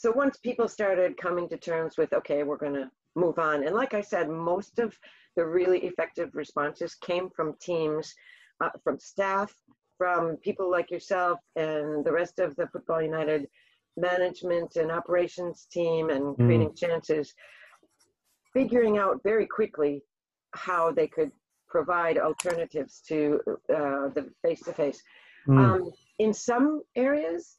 so 0.00 0.10
once 0.10 0.38
people 0.38 0.66
started 0.66 1.14
coming 1.18 1.46
to 1.46 1.58
terms 1.58 1.98
with 1.98 2.12
okay 2.14 2.42
we're 2.42 2.56
going 2.56 2.72
to 2.82 2.90
move 3.16 3.38
on 3.38 3.66
and 3.66 3.74
like 3.74 3.92
i 3.92 4.00
said 4.00 4.28
most 4.30 4.78
of 4.78 4.96
the 5.36 5.44
really 5.44 5.80
effective 5.80 6.30
responses 6.32 6.94
came 6.94 7.28
from 7.36 7.54
teams 7.60 8.14
uh, 8.62 8.70
from 8.82 8.98
staff 8.98 9.52
from 9.98 10.36
people 10.38 10.70
like 10.70 10.90
yourself 10.90 11.38
and 11.56 12.02
the 12.06 12.12
rest 12.20 12.38
of 12.38 12.56
the 12.56 12.66
football 12.68 13.02
united 13.02 13.46
management 13.98 14.76
and 14.76 14.90
operations 14.90 15.66
team 15.70 16.08
and 16.10 16.24
Mm. 16.36 16.36
creating 16.46 16.74
chances 16.74 17.34
figuring 18.54 18.96
out 18.96 19.20
very 19.22 19.46
quickly 19.46 20.02
how 20.54 20.90
they 20.90 21.06
could 21.16 21.30
provide 21.68 22.16
alternatives 22.18 23.02
to 23.08 23.40
uh, 23.78 24.08
the 24.16 24.24
face-to-face 24.42 25.02
Mm. 25.48 25.58
um, 25.58 25.92
in 26.18 26.34
some 26.34 26.82
areas, 26.96 27.58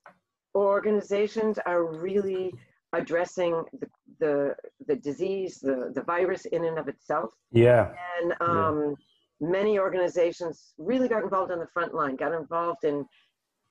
organizations 0.56 1.58
are 1.66 1.84
really 1.86 2.54
addressing 2.94 3.64
the, 3.80 3.88
the, 4.20 4.56
the 4.88 4.96
disease, 4.98 5.60
the, 5.60 5.92
the 5.96 6.02
virus 6.02 6.46
in 6.46 6.66
and 6.66 6.78
of 6.78 6.88
itself. 6.88 7.32
yeah. 7.52 7.94
And 8.22 8.34
um, 8.42 8.96
many 9.40 9.80
organizations 9.80 10.74
really 10.78 11.08
got 11.08 11.24
involved 11.24 11.52
on 11.52 11.60
the 11.60 11.68
front 11.74 11.94
line, 11.94 12.16
got 12.16 12.34
involved 12.34 12.84
in 12.84 13.06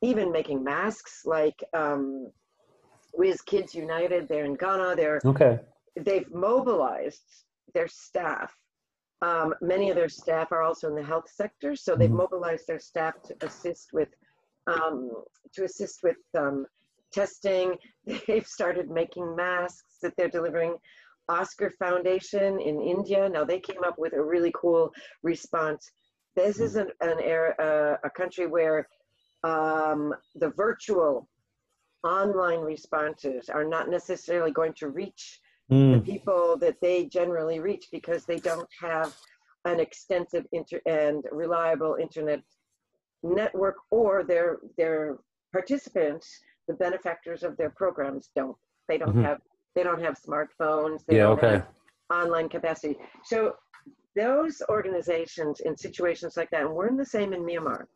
even 0.03 0.33
making 0.33 0.65
masks, 0.65 1.23
like 1.27 1.63
um, 1.75 2.31
Wiz 3.13 3.43
Kids 3.43 3.75
United, 3.75 4.29
they're 4.29 4.45
in 4.47 4.55
Ghana, 4.55 4.97
they're 4.97 5.21
Okay. 5.25 5.61
they've 6.01 6.31
mobilized 6.33 7.45
their 7.75 7.89
staff. 7.89 8.53
Um, 9.23 9.55
many 9.61 9.91
of 9.91 9.97
their 9.97 10.09
staff 10.09 10.51
are 10.51 10.63
also 10.63 10.89
in 10.89 10.95
the 10.95 11.03
health 11.03 11.29
sector, 11.29 11.77
so 11.77 11.95
they've 11.95 12.09
Mhm. 12.09 12.15
mobilized 12.25 12.67
their 12.67 12.79
staff 12.79 13.21
to 13.25 13.37
assist 13.43 13.93
with 13.93 14.09
um, 14.71 15.11
to 15.55 15.65
assist 15.65 16.01
with 16.03 16.17
um, 16.39 16.67
testing. 17.13 17.75
They've 18.27 18.47
started 18.47 18.91
making 18.91 19.37
masks 19.37 19.99
that 20.03 20.13
they're 20.17 20.29
delivering. 20.29 20.77
Oscar 21.29 21.71
Foundation 21.79 22.61
in 22.61 22.81
India. 22.81 23.29
Now 23.29 23.45
they 23.45 23.61
came 23.61 23.85
up 23.85 23.97
with 23.99 24.15
a 24.15 24.23
really 24.23 24.53
cool 24.61 24.91
response. 25.23 25.89
This 26.35 26.59
is 26.59 26.75
an, 26.77 26.89
an 27.01 27.21
area, 27.21 27.55
uh, 27.61 27.97
a 28.03 28.11
country 28.11 28.47
where 28.49 28.89
um, 29.45 30.13
the 30.35 30.51
virtual 30.57 31.29
online 32.03 32.61
responses 32.61 33.49
are 33.49 33.65
not 33.65 33.89
necessarily 33.91 34.51
going 34.51 34.75
to 34.75 34.89
reach 34.89 35.41
the 35.69 35.77
Mm. 35.77 36.05
people 36.05 36.57
that 36.59 36.81
they 36.81 37.05
generally 37.05 37.61
reach 37.61 37.87
because 37.93 38.25
they 38.25 38.39
don't 38.39 38.69
have 38.81 39.17
an 39.67 39.79
extensive 39.79 40.45
inter- 40.51 40.81
and 40.87 41.25
reliable 41.31 41.95
internet 42.01 42.41
network 43.23 43.77
or 43.91 44.25
their 44.25 44.59
their 44.77 45.19
participants 45.53 46.41
the 46.69 46.75
benefactors 46.75 47.43
of 47.43 47.57
their 47.57 47.71
programs 47.71 48.31
don't 48.35 48.57
they 48.89 48.99
don't 48.99 49.15
Mhm. 49.17 49.25
have 49.25 49.41
they 49.75 49.83
don't 49.83 50.01
have 50.01 50.15
smartphones 50.19 51.05
they 51.07 51.17
Yeah. 51.17 51.25
don't 51.25 51.39
Okay. 51.39 51.53
have 51.59 51.69
online 52.11 52.49
capacity 52.49 52.99
so 53.25 53.57
those 54.17 54.63
organizations 54.69 55.61
in 55.61 55.77
situations 55.77 56.37
like 56.37 56.51
that 56.51 56.63
and 56.63 56.75
we're 56.75 56.89
in 56.89 56.97
the 56.97 57.05
same 57.05 57.33
in 57.33 57.43
myanmar 57.45 57.87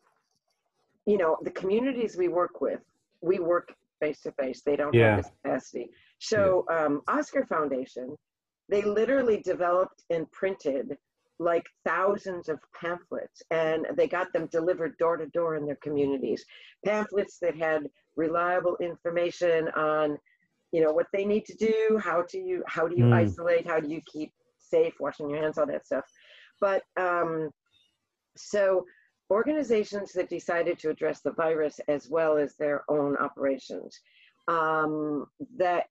you 1.05 1.17
know 1.17 1.37
the 1.41 1.51
communities 1.51 2.15
we 2.17 2.27
work 2.27 2.61
with 2.61 2.81
we 3.21 3.39
work 3.39 3.73
face 3.99 4.21
to 4.21 4.31
face 4.33 4.61
they 4.61 4.75
don't 4.75 4.93
Yeah. 4.93 5.15
have 5.15 5.23
this 5.23 5.31
capacity 5.41 5.89
so 6.19 6.65
um, 6.69 7.01
oscar 7.07 7.45
foundation 7.45 8.15
they 8.69 8.81
literally 8.81 9.41
developed 9.41 10.03
and 10.09 10.29
printed 10.31 10.97
like 11.39 11.65
thousands 11.85 12.47
of 12.47 12.59
pamphlets 12.79 13.41
and 13.51 13.85
they 13.97 14.07
got 14.07 14.31
them 14.31 14.47
delivered 14.51 14.97
door 14.97 15.17
to 15.17 15.27
door 15.27 15.55
in 15.55 15.65
their 15.65 15.77
communities 15.83 16.45
pamphlets 16.85 17.39
that 17.41 17.57
had 17.57 17.89
reliable 18.15 18.77
information 18.77 19.67
on, 19.69 20.17
you 20.71 20.81
know, 20.81 20.91
what 20.91 21.07
they 21.13 21.25
need 21.25 21.45
to 21.45 21.55
do, 21.55 21.99
how 22.01 22.23
do 22.23 22.37
you, 22.37 22.63
how 22.67 22.87
do 22.87 22.95
you 22.95 23.05
mm. 23.05 23.13
isolate, 23.13 23.67
how 23.67 23.79
do 23.79 23.89
you 23.89 24.01
keep 24.11 24.31
safe, 24.59 24.93
washing 24.99 25.29
your 25.29 25.41
hands, 25.41 25.57
all 25.57 25.65
that 25.65 25.85
stuff. 25.85 26.05
But 26.59 26.83
um, 26.97 27.49
so 28.37 28.85
organizations 29.29 30.13
that 30.13 30.29
decided 30.29 30.79
to 30.79 30.89
address 30.89 31.21
the 31.21 31.31
virus 31.31 31.79
as 31.87 32.09
well 32.09 32.37
as 32.37 32.55
their 32.55 32.83
own 32.89 33.17
operations, 33.17 33.99
um, 34.47 35.25
that 35.57 35.85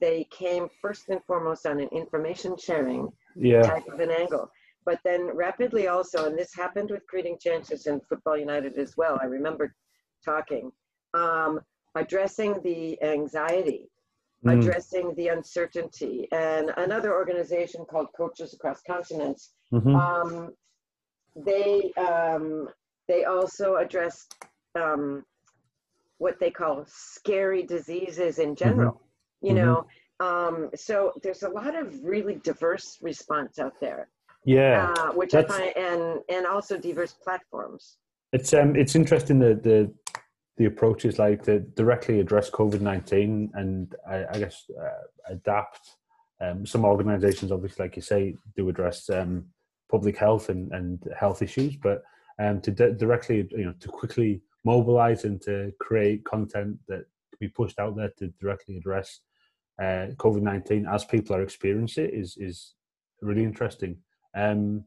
they 0.00 0.26
came 0.30 0.68
first 0.80 1.08
and 1.08 1.20
foremost 1.26 1.66
on 1.66 1.80
an 1.80 1.88
information 1.92 2.56
sharing 2.56 3.08
yeah. 3.34 3.62
type 3.62 3.86
of 3.92 4.00
an 4.00 4.10
angle. 4.10 4.50
But 4.86 5.00
then 5.04 5.26
rapidly 5.34 5.88
also, 5.88 6.26
and 6.26 6.38
this 6.38 6.54
happened 6.54 6.90
with 6.92 7.06
Creating 7.08 7.38
Chances 7.40 7.86
and 7.86 8.00
Football 8.08 8.38
United 8.38 8.78
as 8.78 8.96
well. 8.96 9.18
I 9.20 9.26
remember 9.26 9.74
talking, 10.24 10.70
um, 11.12 11.60
addressing 11.96 12.62
the 12.62 13.02
anxiety, 13.02 13.90
mm. 14.44 14.56
addressing 14.56 15.12
the 15.16 15.28
uncertainty, 15.28 16.28
and 16.30 16.72
another 16.76 17.12
organization 17.12 17.84
called 17.84 18.08
Coaches 18.16 18.54
Across 18.54 18.82
Continents. 18.82 19.52
Mm-hmm. 19.72 19.96
Um, 19.96 20.54
they 21.34 21.92
um, 21.98 22.68
they 23.08 23.24
also 23.24 23.76
addressed 23.76 24.36
um, 24.76 25.24
what 26.18 26.38
they 26.38 26.50
call 26.50 26.84
scary 26.86 27.64
diseases 27.64 28.38
in 28.38 28.54
general. 28.54 28.92
Mm-hmm. 28.92 29.46
You 29.46 29.52
mm-hmm. 29.54 29.66
know, 29.66 29.86
um, 30.20 30.70
so 30.76 31.12
there's 31.22 31.42
a 31.42 31.48
lot 31.48 31.74
of 31.74 31.92
really 32.04 32.36
diverse 32.36 32.98
response 33.02 33.58
out 33.58 33.80
there. 33.80 34.08
Yeah, 34.46 34.94
uh, 34.96 35.12
which 35.12 35.34
I 35.34 35.42
find, 35.42 35.76
and 35.76 36.20
and 36.28 36.46
also 36.46 36.78
diverse 36.78 37.12
platforms. 37.12 37.98
It's 38.32 38.54
um 38.54 38.76
it's 38.76 38.94
interesting 38.94 39.40
the 39.40 39.54
the 39.54 39.92
the 40.56 40.66
approaches 40.66 41.18
like 41.18 41.42
to 41.42 41.60
directly 41.60 42.20
address 42.20 42.48
COVID 42.50 42.80
nineteen 42.80 43.50
and 43.54 43.92
I, 44.08 44.24
I 44.30 44.38
guess 44.38 44.64
uh, 44.80 45.32
adapt. 45.34 45.80
Um, 46.40 46.64
some 46.64 46.84
organisations, 46.84 47.50
obviously, 47.50 47.84
like 47.84 47.96
you 47.96 48.02
say, 48.02 48.36
do 48.56 48.68
address 48.68 49.08
um, 49.10 49.46
public 49.90 50.16
health 50.16 50.48
and, 50.48 50.70
and 50.72 51.02
health 51.18 51.40
issues, 51.42 51.76
but 51.76 52.02
um, 52.38 52.60
to 52.60 52.70
di- 52.70 52.92
directly, 52.92 53.48
you 53.50 53.64
know, 53.64 53.74
to 53.80 53.88
quickly 53.88 54.42
mobilize 54.64 55.24
and 55.24 55.40
to 55.42 55.72
create 55.80 56.24
content 56.24 56.76
that 56.88 57.04
can 57.30 57.38
be 57.40 57.48
pushed 57.48 57.78
out 57.78 57.96
there 57.96 58.12
to 58.18 58.28
directly 58.38 58.76
address 58.76 59.20
uh, 59.80 60.12
COVID 60.18 60.42
nineteen 60.42 60.86
as 60.86 61.04
people 61.04 61.34
are 61.34 61.42
experiencing 61.42 62.04
it 62.04 62.14
is 62.14 62.36
is 62.38 62.74
really 63.22 63.42
interesting. 63.42 63.96
Um, 64.36 64.84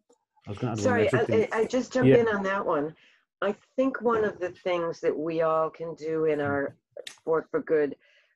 I 0.47 0.51
was 0.51 0.59
going 0.59 0.75
to 0.75 0.81
Sorry, 0.81 1.09
I, 1.11 1.49
I, 1.51 1.65
just 1.65 1.91
jump 1.91 2.07
yeah. 2.07 2.17
in 2.17 2.27
on 2.27 2.43
that 2.43 2.65
one. 2.65 2.95
I 3.41 3.55
think 3.75 4.01
one 4.01 4.23
of 4.23 4.39
the 4.39 4.51
things 4.51 4.99
that 5.01 5.17
we 5.17 5.41
all 5.41 5.69
can 5.69 5.95
do 5.95 6.25
in 6.25 6.39
our 6.39 6.75
Sport 7.09 7.47
for 7.49 7.61
Good 7.61 7.95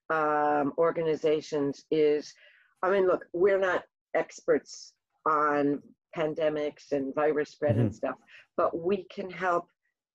um, 0.09 0.73
organizations 0.77 1.85
is, 1.91 2.33
I 2.81 2.89
mean, 2.89 3.07
look, 3.07 3.25
we're 3.33 3.59
not 3.59 3.83
experts 4.15 4.93
on 5.25 5.81
pandemics 6.15 6.91
and 6.91 7.13
virus 7.13 7.51
spread 7.51 7.73
mm-hmm. 7.73 7.81
and 7.81 7.95
stuff, 7.95 8.15
but 8.57 8.77
we 8.77 9.05
can 9.13 9.29
help 9.29 9.67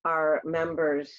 our 0.05 0.41
members 0.45 1.13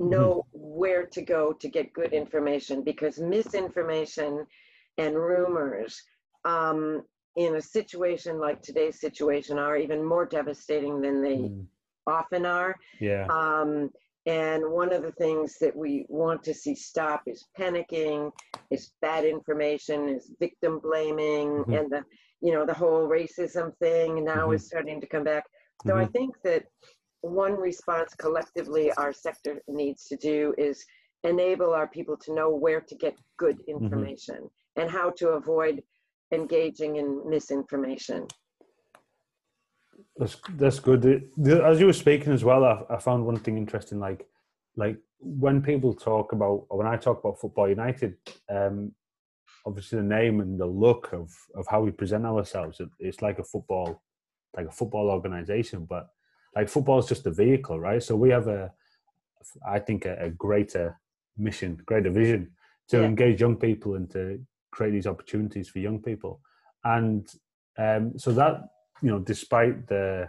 mm-hmm. 0.00 0.10
know 0.10 0.46
mm-hmm. 0.54 0.78
where 0.78 1.06
to 1.06 1.22
go 1.22 1.52
to 1.52 1.68
get 1.68 1.92
good 1.92 2.12
information 2.12 2.82
because 2.82 3.18
misinformation 3.18 4.46
and 4.98 5.14
rumors 5.14 6.02
um, 6.44 7.02
in 7.40 7.56
a 7.56 7.62
situation 7.62 8.38
like 8.38 8.60
today's 8.60 9.00
situation 9.00 9.58
are 9.58 9.76
even 9.76 10.04
more 10.04 10.26
devastating 10.26 11.00
than 11.00 11.22
they 11.22 11.36
mm. 11.36 11.64
often 12.06 12.44
are. 12.44 12.76
Yeah. 13.00 13.26
Um, 13.30 13.90
and 14.26 14.62
one 14.70 14.92
of 14.92 15.02
the 15.02 15.12
things 15.12 15.56
that 15.62 15.74
we 15.74 16.04
want 16.10 16.42
to 16.42 16.52
see 16.52 16.74
stop 16.74 17.22
is 17.26 17.46
panicking, 17.58 18.30
is 18.70 18.92
bad 19.00 19.24
information, 19.24 20.10
is 20.10 20.30
victim 20.38 20.80
blaming, 20.80 21.48
mm-hmm. 21.48 21.72
and 21.72 21.90
the 21.90 22.04
you 22.42 22.52
know 22.52 22.66
the 22.66 22.74
whole 22.74 23.08
racism 23.08 23.74
thing 23.78 24.22
now 24.24 24.44
mm-hmm. 24.44 24.54
is 24.54 24.66
starting 24.66 25.00
to 25.00 25.06
come 25.06 25.24
back. 25.24 25.44
So 25.86 25.94
mm-hmm. 25.94 26.02
I 26.02 26.06
think 26.08 26.34
that 26.44 26.64
one 27.22 27.54
response 27.54 28.14
collectively 28.14 28.92
our 28.92 29.14
sector 29.14 29.62
needs 29.66 30.06
to 30.08 30.16
do 30.16 30.54
is 30.58 30.84
enable 31.24 31.72
our 31.72 31.88
people 31.88 32.18
to 32.18 32.34
know 32.34 32.50
where 32.50 32.82
to 32.82 32.94
get 32.96 33.16
good 33.38 33.56
mm-hmm. 33.60 33.82
information 33.84 34.50
and 34.76 34.90
how 34.90 35.08
to 35.10 35.30
avoid 35.30 35.82
engaging 36.32 36.96
in 36.96 37.28
misinformation. 37.28 38.26
That's 40.16 40.36
that's 40.56 40.80
good. 40.80 41.30
As 41.46 41.80
you 41.80 41.86
were 41.86 41.92
speaking 41.92 42.32
as 42.32 42.44
well, 42.44 42.64
I, 42.64 42.94
I 42.94 42.98
found 42.98 43.24
one 43.24 43.38
thing 43.38 43.56
interesting. 43.56 43.98
Like, 44.00 44.26
like 44.76 44.98
when 45.18 45.62
people 45.62 45.94
talk 45.94 46.32
about, 46.32 46.66
or 46.68 46.78
when 46.78 46.86
I 46.86 46.96
talk 46.96 47.20
about 47.20 47.40
Football 47.40 47.68
United, 47.68 48.16
um, 48.48 48.92
obviously 49.66 49.98
the 49.98 50.04
name 50.04 50.40
and 50.40 50.58
the 50.58 50.66
look 50.66 51.12
of 51.12 51.30
of 51.54 51.66
how 51.68 51.80
we 51.80 51.90
present 51.90 52.26
ourselves, 52.26 52.80
it, 52.80 52.88
it's 52.98 53.22
like 53.22 53.38
a 53.38 53.44
football, 53.44 54.02
like 54.56 54.66
a 54.66 54.72
football 54.72 55.10
organization. 55.10 55.86
But 55.86 56.08
like 56.54 56.68
football 56.68 56.98
is 56.98 57.06
just 57.06 57.26
a 57.26 57.30
vehicle, 57.30 57.78
right? 57.78 58.02
So 58.02 58.16
we 58.16 58.30
have 58.30 58.48
a, 58.48 58.72
I 59.66 59.78
think, 59.78 60.04
a, 60.04 60.16
a 60.20 60.30
greater 60.30 60.98
mission, 61.38 61.80
greater 61.86 62.10
vision 62.10 62.50
to 62.88 62.98
yeah. 62.98 63.04
engage 63.04 63.40
young 63.40 63.56
people 63.56 63.94
and 63.94 64.10
to 64.10 64.40
create 64.70 64.92
these 64.92 65.06
opportunities 65.06 65.68
for 65.68 65.78
young 65.78 66.00
people. 66.00 66.40
And 66.84 67.28
um, 67.78 68.18
so 68.18 68.32
that 68.32 68.62
you 69.02 69.10
know, 69.10 69.18
despite 69.18 69.86
the 69.86 70.28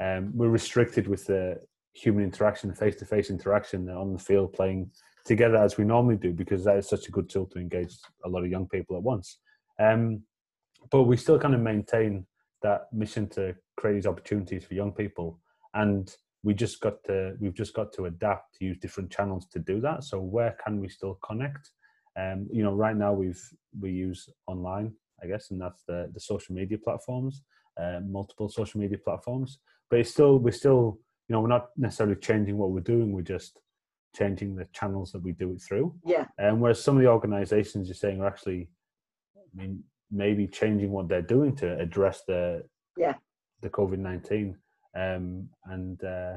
um, 0.00 0.30
we're 0.34 0.48
restricted 0.48 1.08
with 1.08 1.26
the 1.26 1.60
human 1.92 2.24
interaction, 2.24 2.72
face-to-face 2.72 3.30
interaction 3.30 3.88
on 3.88 4.12
the 4.12 4.18
field, 4.18 4.52
playing 4.52 4.90
together 5.24 5.56
as 5.56 5.76
we 5.76 5.84
normally 5.84 6.16
do, 6.16 6.32
because 6.32 6.64
that 6.64 6.76
is 6.76 6.88
such 6.88 7.08
a 7.08 7.10
good 7.10 7.28
tool 7.28 7.46
to 7.46 7.58
engage 7.58 7.94
a 8.24 8.28
lot 8.28 8.44
of 8.44 8.50
young 8.50 8.68
people 8.68 8.96
at 8.96 9.02
once. 9.02 9.38
Um, 9.80 10.22
but 10.90 11.02
we 11.02 11.16
still 11.16 11.38
kind 11.38 11.54
of 11.54 11.60
maintain 11.60 12.26
that 12.62 12.86
mission 12.92 13.28
to 13.30 13.54
create 13.76 13.94
these 13.94 14.06
opportunities 14.06 14.64
for 14.64 14.74
young 14.74 14.92
people, 14.92 15.40
and 15.74 16.14
we 16.42 16.54
just 16.54 16.80
got 16.80 17.02
to 17.04 17.34
we've 17.40 17.54
just 17.54 17.74
got 17.74 17.92
to 17.94 18.06
adapt 18.06 18.58
to 18.58 18.64
use 18.64 18.78
different 18.78 19.10
channels 19.10 19.46
to 19.52 19.58
do 19.58 19.80
that. 19.80 20.04
So 20.04 20.20
where 20.20 20.56
can 20.64 20.80
we 20.80 20.88
still 20.88 21.18
connect? 21.24 21.70
Um, 22.18 22.48
you 22.52 22.62
know, 22.62 22.74
right 22.74 22.96
now 22.96 23.12
we've 23.12 23.40
we 23.78 23.90
use 23.90 24.28
online, 24.46 24.92
I 25.22 25.26
guess, 25.26 25.50
and 25.50 25.60
that's 25.60 25.82
the 25.86 26.10
the 26.12 26.20
social 26.20 26.54
media 26.54 26.78
platforms, 26.78 27.42
uh, 27.80 28.00
multiple 28.04 28.48
social 28.48 28.80
media 28.80 28.98
platforms. 28.98 29.58
But 29.90 30.00
it's 30.00 30.10
still 30.10 30.38
we're 30.38 30.50
still 30.50 30.98
you 31.28 31.34
know 31.34 31.40
we're 31.40 31.48
not 31.48 31.68
necessarily 31.76 32.16
changing 32.16 32.58
what 32.58 32.70
we're 32.70 32.80
doing. 32.80 33.12
We're 33.12 33.22
just 33.22 33.60
changing 34.16 34.56
the 34.56 34.66
channels 34.72 35.12
that 35.12 35.22
we 35.22 35.32
do 35.32 35.52
it 35.52 35.62
through. 35.62 35.94
Yeah. 36.04 36.26
And 36.38 36.60
whereas 36.60 36.82
some 36.82 36.96
of 36.96 37.02
the 37.02 37.08
organisations 37.08 37.88
you're 37.88 37.94
saying 37.94 38.20
are 38.20 38.26
actually, 38.26 38.68
I 39.36 39.60
mean, 39.60 39.84
maybe 40.10 40.46
changing 40.46 40.90
what 40.90 41.08
they're 41.08 41.22
doing 41.22 41.54
to 41.56 41.78
address 41.78 42.22
the 42.26 42.64
yeah 42.96 43.14
the 43.60 43.70
COVID 43.70 43.98
nineteen, 43.98 44.56
um, 44.96 45.48
and 45.66 46.02
uh, 46.02 46.36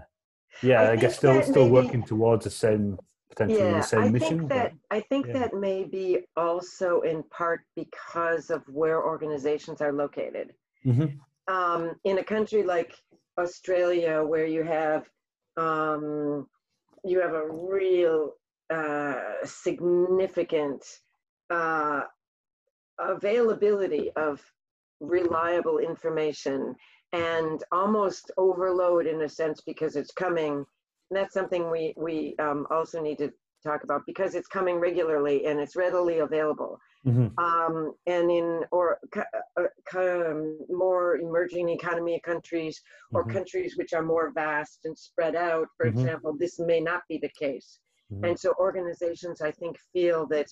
yeah, 0.61 0.81
I, 0.81 0.91
I 0.91 0.95
guess 0.95 1.17
still 1.17 1.41
still 1.41 1.69
maybe, 1.69 1.71
working 1.71 2.03
towards 2.03 2.43
the 2.43 2.51
same 2.51 2.97
potentially 3.31 3.59
yeah, 3.59 3.77
the 3.77 3.81
same 3.81 3.99
I 3.99 4.09
mission. 4.09 4.39
Think 4.39 4.49
that, 4.49 4.73
but, 4.89 4.97
I 4.97 4.99
think 5.01 5.27
yeah. 5.27 5.39
that 5.39 5.53
may 5.53 5.83
be 5.83 6.19
also 6.37 7.01
in 7.01 7.23
part 7.23 7.61
because 7.75 8.49
of 8.49 8.61
where 8.67 9.03
organizations 9.03 9.81
are 9.81 9.93
located. 9.93 10.53
Mm-hmm. 10.85 11.53
Um, 11.53 11.95
in 12.03 12.19
a 12.19 12.23
country 12.23 12.63
like 12.63 12.93
Australia, 13.37 14.23
where 14.23 14.45
you 14.45 14.63
have 14.63 15.09
um, 15.57 16.47
you 17.03 17.19
have 17.19 17.33
a 17.33 17.49
real 17.49 18.33
uh, 18.69 19.15
significant 19.43 20.83
uh, 21.49 22.01
availability 22.99 24.11
of 24.15 24.41
reliable 24.99 25.79
information 25.79 26.75
and 27.11 27.63
almost 27.71 28.31
overload 28.37 29.07
in 29.07 29.23
a 29.23 29.29
sense 29.29 29.61
because 29.61 29.95
it's 29.95 30.11
coming 30.11 30.65
and 31.11 31.19
that's 31.19 31.33
something 31.33 31.69
we 31.69 31.93
we 31.97 32.35
um, 32.39 32.65
also 32.71 33.01
need 33.01 33.17
to 33.17 33.31
talk 33.63 33.83
about 33.83 34.01
because 34.07 34.33
it's 34.33 34.47
coming 34.47 34.77
regularly 34.77 35.45
and 35.45 35.59
it's 35.59 35.75
readily 35.75 36.19
available. 36.19 36.79
Mm-hmm. 37.05 37.37
Um, 37.37 37.93
and 38.07 38.31
in 38.31 38.61
or 38.71 38.97
uh, 39.15 39.63
um, 39.97 40.57
more 40.69 41.17
emerging 41.17 41.69
economy 41.69 42.19
countries 42.23 42.81
or 43.11 43.23
mm-hmm. 43.23 43.33
countries 43.33 43.75
which 43.77 43.93
are 43.93 44.01
more 44.01 44.31
vast 44.33 44.79
and 44.85 44.97
spread 44.97 45.35
out, 45.35 45.67
for 45.77 45.87
mm-hmm. 45.87 45.99
example, 45.99 46.35
this 46.39 46.59
may 46.59 46.79
not 46.79 47.01
be 47.09 47.17
the 47.17 47.31
case. 47.37 47.79
Mm-hmm. 48.11 48.25
And 48.25 48.39
so 48.39 48.53
organizations, 48.57 49.41
I 49.41 49.51
think, 49.51 49.77
feel 49.91 50.25
that 50.27 50.47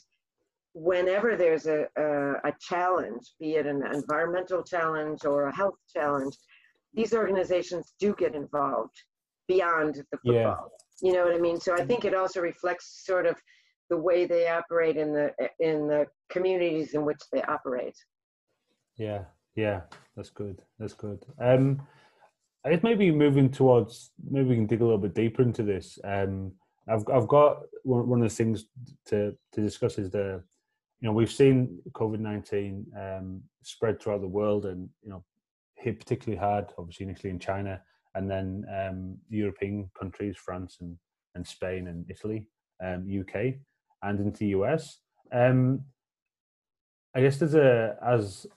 whenever 0.73 1.37
there's 1.37 1.67
a, 1.67 1.87
a, 1.97 2.33
a 2.49 2.53
challenge, 2.59 3.33
be 3.39 3.55
it 3.55 3.65
an 3.65 3.83
environmental 3.93 4.61
challenge 4.61 5.23
or 5.25 5.47
a 5.47 5.55
health 5.55 5.77
challenge, 5.95 6.35
these 6.93 7.13
organizations 7.13 7.93
do 7.99 8.13
get 8.17 8.35
involved 8.35 8.95
beyond 9.49 9.95
the 10.11 10.17
football. 10.17 10.71
Yeah. 11.01 11.09
You 11.09 11.13
know 11.13 11.25
what 11.25 11.35
I 11.35 11.39
mean? 11.39 11.59
So 11.59 11.73
I 11.73 11.85
think 11.85 12.05
it 12.05 12.13
also 12.13 12.39
reflects 12.39 13.03
sort 13.05 13.25
of 13.25 13.35
the 13.89 13.97
way 13.97 14.25
they 14.25 14.47
operate 14.47 14.95
in 14.95 15.11
the 15.11 15.33
in 15.59 15.87
the 15.87 16.05
communities 16.29 16.93
in 16.93 17.03
which 17.03 17.21
they 17.33 17.41
operate. 17.43 17.97
Yeah, 18.97 19.23
yeah, 19.55 19.81
that's 20.15 20.29
good. 20.29 20.61
That's 20.77 20.93
good. 20.93 21.25
Um, 21.41 21.81
I 22.65 22.71
guess 22.71 22.83
maybe 22.83 23.11
moving 23.11 23.49
towards 23.49 24.11
maybe 24.29 24.49
we 24.49 24.55
can 24.55 24.67
dig 24.67 24.81
a 24.81 24.85
little 24.85 24.99
bit 24.99 25.15
deeper 25.15 25.41
into 25.41 25.63
this. 25.63 25.97
Um, 26.03 26.51
I've 26.87 27.05
I've 27.11 27.27
got 27.27 27.61
one, 27.83 28.07
one 28.07 28.21
of 28.21 28.29
the 28.29 28.35
things 28.35 28.65
to 29.07 29.35
to 29.53 29.61
discuss 29.61 29.97
is 29.97 30.11
the 30.11 30.43
you 30.99 31.07
know 31.07 31.13
we've 31.13 31.31
seen 31.31 31.79
COVID 31.93 32.19
nineteen 32.19 32.85
um, 32.97 33.41
spread 33.63 33.99
throughout 33.99 34.21
the 34.21 34.27
world 34.27 34.65
and 34.65 34.89
you 35.01 35.09
know 35.09 35.23
hit 35.75 35.97
particularly 35.97 36.39
hard, 36.39 36.65
obviously 36.77 37.05
initially 37.05 37.29
in 37.29 37.39
China 37.39 37.81
and 38.15 38.29
then 38.29 38.65
um, 38.73 39.17
European 39.29 39.89
countries, 39.97 40.35
France 40.37 40.77
and 40.81 40.97
and 41.35 41.45
Spain 41.45 41.87
and 41.87 42.05
Italy, 42.09 42.47
um, 42.83 43.07
UK, 43.07 43.55
and 44.03 44.19
into 44.19 44.39
the 44.39 44.47
US. 44.47 44.99
Um, 45.31 45.85
I 47.15 47.21
guess 47.21 47.37
there's 47.37 47.55
a 47.55 47.95
as 48.03 48.47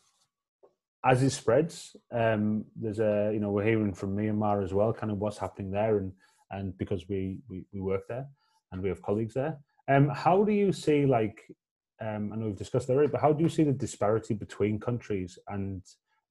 as 1.04 1.22
it 1.22 1.30
spreads, 1.30 1.96
um, 2.12 2.64
there's 2.76 3.00
a 3.00 3.30
you 3.32 3.40
know 3.40 3.50
we're 3.50 3.64
hearing 3.64 3.92
from 3.92 4.16
Myanmar 4.16 4.62
as 4.62 4.72
well, 4.72 4.92
kind 4.92 5.12
of 5.12 5.18
what's 5.18 5.38
happening 5.38 5.70
there, 5.70 5.98
and 5.98 6.12
and 6.50 6.76
because 6.78 7.08
we 7.08 7.38
we, 7.48 7.64
we 7.72 7.80
work 7.80 8.06
there 8.08 8.26
and 8.70 8.82
we 8.82 8.88
have 8.88 9.02
colleagues 9.02 9.34
there. 9.34 9.58
Um, 9.88 10.08
how 10.08 10.44
do 10.44 10.52
you 10.52 10.72
see 10.72 11.06
like 11.06 11.42
um, 12.00 12.32
I 12.32 12.36
know 12.36 12.46
we've 12.46 12.56
discussed 12.56 12.86
that 12.86 12.94
already, 12.94 13.10
but 13.10 13.20
how 13.20 13.32
do 13.32 13.42
you 13.42 13.48
see 13.48 13.64
the 13.64 13.72
disparity 13.72 14.34
between 14.34 14.80
countries 14.80 15.38
and 15.48 15.82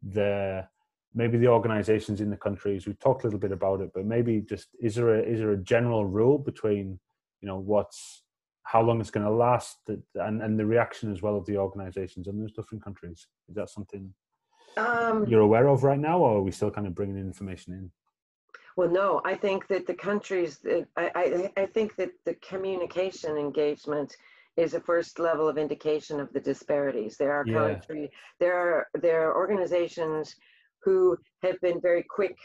the 0.01 0.65
maybe 1.13 1.38
the 1.38 1.47
organizations 1.47 2.21
in 2.21 2.30
the 2.30 2.38
countries? 2.38 2.88
We've 2.88 3.00
talked 3.00 3.24
a 3.24 3.28
little 3.28 3.39
bit 3.39 3.52
about 3.52 3.82
it, 3.82 3.91
but 3.93 4.06
maybe 4.06 4.41
just 4.41 4.69
is 4.80 4.95
there 4.95 5.15
a 5.15 5.21
is 5.21 5.39
there 5.39 5.52
a 5.52 5.58
general 5.58 6.06
rule 6.06 6.38
between 6.38 7.00
you 7.41 7.47
know 7.47 7.58
what's 7.58 8.24
how 8.63 8.82
long 8.82 9.02
it's 9.02 9.12
going 9.12 9.26
to 9.26 9.32
last 9.32 9.78
and 9.88 10.41
and 10.41 10.60
the 10.60 10.65
reaction 10.65 11.12
as 11.12 11.21
well 11.21 11.36
of 11.36 11.45
the 11.45 11.58
organizations 11.58 12.28
in 12.28 12.39
those 12.39 12.54
different 12.54 12.84
countries? 12.84 13.28
Is 13.50 13.56
that 13.56 13.69
something 13.69 14.13
um, 14.78 15.26
you're 15.28 15.41
aware 15.41 15.67
of 15.67 15.84
right 15.84 16.00
now, 16.00 16.19
or 16.19 16.38
are 16.38 16.41
we 16.41 16.52
still 16.52 16.71
kind 16.71 16.88
of 16.88 16.95
bringing 16.95 17.17
information 17.17 17.74
in? 17.74 17.91
Well, 18.78 18.89
no, 18.89 19.21
I 19.26 19.36
think 19.36 19.67
that 19.67 19.86
the 19.86 19.93
countries, 19.93 20.60
I, 20.65 21.12
I, 21.15 21.52
I 21.58 21.65
think 21.65 21.97
that 21.97 22.12
the 22.24 22.36
communication 22.36 23.38
engagement 23.38 24.15
is 24.58 24.74
a 24.74 24.80
first 24.80 25.19
level 25.19 25.47
of 25.47 25.58
indication 25.58 26.19
of 26.19 26.32
the 26.34 26.39
disparities. 26.39 27.17
There 27.17 27.34
are 27.34 27.45
yeah. 27.45 27.74
country, 27.74 28.12
there 28.39 28.56
are 28.56 28.88
there 29.02 29.28
are 29.28 29.36
organizations 29.36 30.36
who 30.84 31.17
have 31.44 31.60
been 31.62 31.80
very 31.82 32.04
quick 32.04 32.38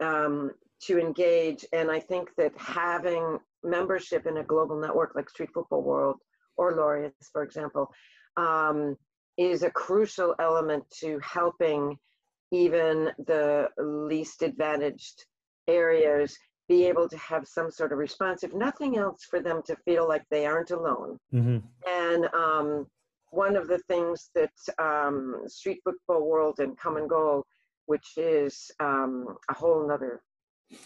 um, 0.00 0.52
to 0.82 0.98
engage, 0.98 1.64
and 1.72 1.90
I 1.90 2.00
think 2.00 2.30
that 2.36 2.52
having 2.56 3.38
membership 3.64 4.26
in 4.26 4.36
a 4.38 4.44
global 4.44 4.78
network 4.80 5.14
like 5.14 5.28
Street 5.28 5.50
Football 5.52 5.82
World 5.82 6.16
or 6.56 6.74
Laureates, 6.74 7.30
for 7.32 7.42
example, 7.42 7.90
um, 8.36 8.96
is 9.36 9.62
a 9.62 9.70
crucial 9.70 10.34
element 10.38 10.84
to 11.00 11.18
helping 11.22 11.96
even 12.50 13.10
the 13.26 13.68
least 13.78 14.42
advantaged 14.42 15.24
areas 15.68 16.36
be 16.68 16.84
able 16.86 17.08
to 17.08 17.16
have 17.16 17.46
some 17.46 17.70
sort 17.70 17.92
of 17.92 17.98
response, 17.98 18.42
if 18.42 18.52
nothing 18.52 18.98
else, 18.98 19.24
for 19.28 19.40
them 19.40 19.62
to 19.66 19.76
feel 19.84 20.06
like 20.06 20.22
they 20.30 20.44
aren't 20.44 20.70
alone. 20.70 21.18
Mm-hmm. 21.32 21.58
And 21.88 22.28
um, 22.34 22.86
one 23.30 23.56
of 23.56 23.68
the 23.68 23.78
things 23.80 24.30
that 24.34 24.50
um, 24.78 25.42
Street 25.46 25.80
Football 25.84 26.26
World 26.26 26.60
and 26.60 26.78
Common 26.78 27.06
Goal, 27.06 27.44
which 27.86 28.16
is 28.16 28.70
um, 28.80 29.36
a 29.48 29.54
whole 29.54 29.86
nother 29.86 30.22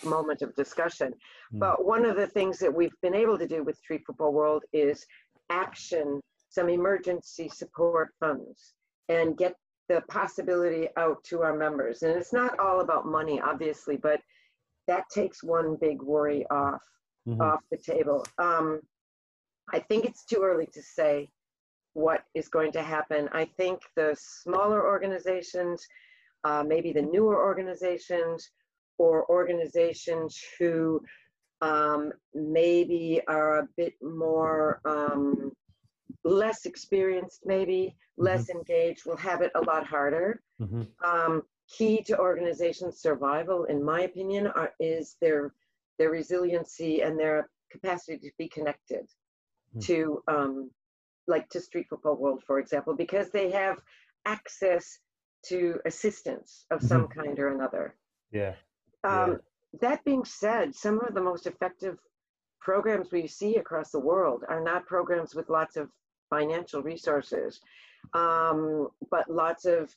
moment 0.05 0.43
of 0.43 0.55
discussion, 0.55 1.09
mm-hmm. 1.09 1.59
but 1.59 1.85
one 1.85 2.05
of 2.05 2.17
the 2.17 2.27
things 2.27 2.59
that 2.59 2.73
we've 2.73 2.95
been 3.03 3.15
able 3.15 3.39
to 3.39 3.47
do 3.47 3.63
with 3.63 3.77
Street 3.77 4.03
Football 4.07 4.33
World 4.33 4.65
is 4.73 5.05
action 5.51 6.21
some 6.49 6.69
emergency 6.69 7.49
support 7.49 8.11
funds 8.21 8.75
and 9.09 9.39
get 9.39 9.55
the 9.89 10.03
possibility 10.09 10.89
out 10.97 11.23
to 11.25 11.43
our 11.43 11.57
members. 11.57 12.03
And 12.03 12.15
it's 12.15 12.33
not 12.33 12.59
all 12.59 12.81
about 12.81 13.07
money, 13.07 13.41
obviously, 13.41 13.97
but 13.97 14.21
that 14.87 15.05
takes 15.11 15.43
one 15.43 15.77
big 15.81 16.03
worry 16.03 16.45
off 16.51 16.83
mm-hmm. 17.27 17.41
off 17.41 17.61
the 17.71 17.79
table. 17.79 18.25
Um, 18.39 18.81
I 19.73 19.79
think 19.81 20.05
it's 20.05 20.25
too 20.25 20.41
early 20.43 20.67
to 20.73 20.83
say 20.83 21.29
what 21.95 22.25
is 22.35 22.49
going 22.49 22.73
to 22.73 22.83
happen. 22.83 23.29
I 23.33 23.45
think 23.45 23.81
the 23.97 24.17
smaller 24.19 24.87
organizations, 24.87 25.87
uh, 26.45 26.65
maybe 26.67 26.93
the 26.93 27.03
newer 27.03 27.45
organizations, 27.45 28.51
or 28.99 29.29
organizations 29.31 30.39
who 30.59 31.01
um, 31.61 32.13
maybe 32.35 33.21
are 33.29 33.61
a 33.61 33.69
bit 33.77 33.95
more 34.03 34.81
um, 34.85 35.53
less 36.25 36.67
experienced, 36.67 37.41
maybe 37.45 37.97
less 38.17 38.49
mm-hmm. 38.49 38.59
engaged, 38.59 39.07
will 39.07 39.17
have 39.17 39.41
it 39.43 39.53
a 39.55 39.61
lot 39.61 39.87
harder. 39.87 40.41
Mm-hmm. 40.61 40.83
Um, 41.05 41.43
key 41.69 42.03
to 42.03 42.19
organization 42.19 42.93
survival, 42.93 43.65
in 43.65 43.83
my 43.83 44.03
opinion, 44.03 44.47
are, 44.49 44.73
is 44.79 45.17
their 45.21 45.55
their 45.99 46.11
resiliency 46.11 47.03
and 47.03 47.19
their 47.19 47.49
capacity 47.71 48.19
to 48.19 48.31
be 48.39 48.49
connected 48.49 49.05
mm-hmm. 49.75 49.81
to, 49.81 50.23
um, 50.29 50.71
like 51.27 51.49
to 51.51 51.61
Street 51.61 51.87
Football 51.89 52.17
World, 52.17 52.43
for 52.47 52.59
example, 52.59 52.95
because 52.95 53.31
they 53.31 53.51
have 53.51 53.79
access 54.27 54.99
to 55.47 55.79
assistance 55.87 56.67
of 56.71 56.83
some 56.83 57.07
mm-hmm. 57.07 57.21
kind 57.21 57.39
or 57.39 57.49
another. 57.49 57.95
Yeah. 58.31 58.55
Um, 59.05 59.31
yeah. 59.33 59.37
That 59.81 60.05
being 60.05 60.25
said, 60.25 60.75
some 60.75 61.01
of 61.01 61.15
the 61.15 61.23
most 61.23 61.47
effective 61.47 61.99
programs 62.61 63.11
we 63.11 63.27
see 63.27 63.57
across 63.57 63.91
the 63.91 63.99
world 63.99 64.45
are 64.49 64.63
not 64.63 64.87
programs 64.87 65.35
with 65.35 65.49
lots 65.49 65.77
of 65.77 65.89
financial 66.31 66.83
resources, 66.83 67.61
um, 68.15 68.89
but 69.11 69.29
lots 69.31 69.65
of 69.65 69.95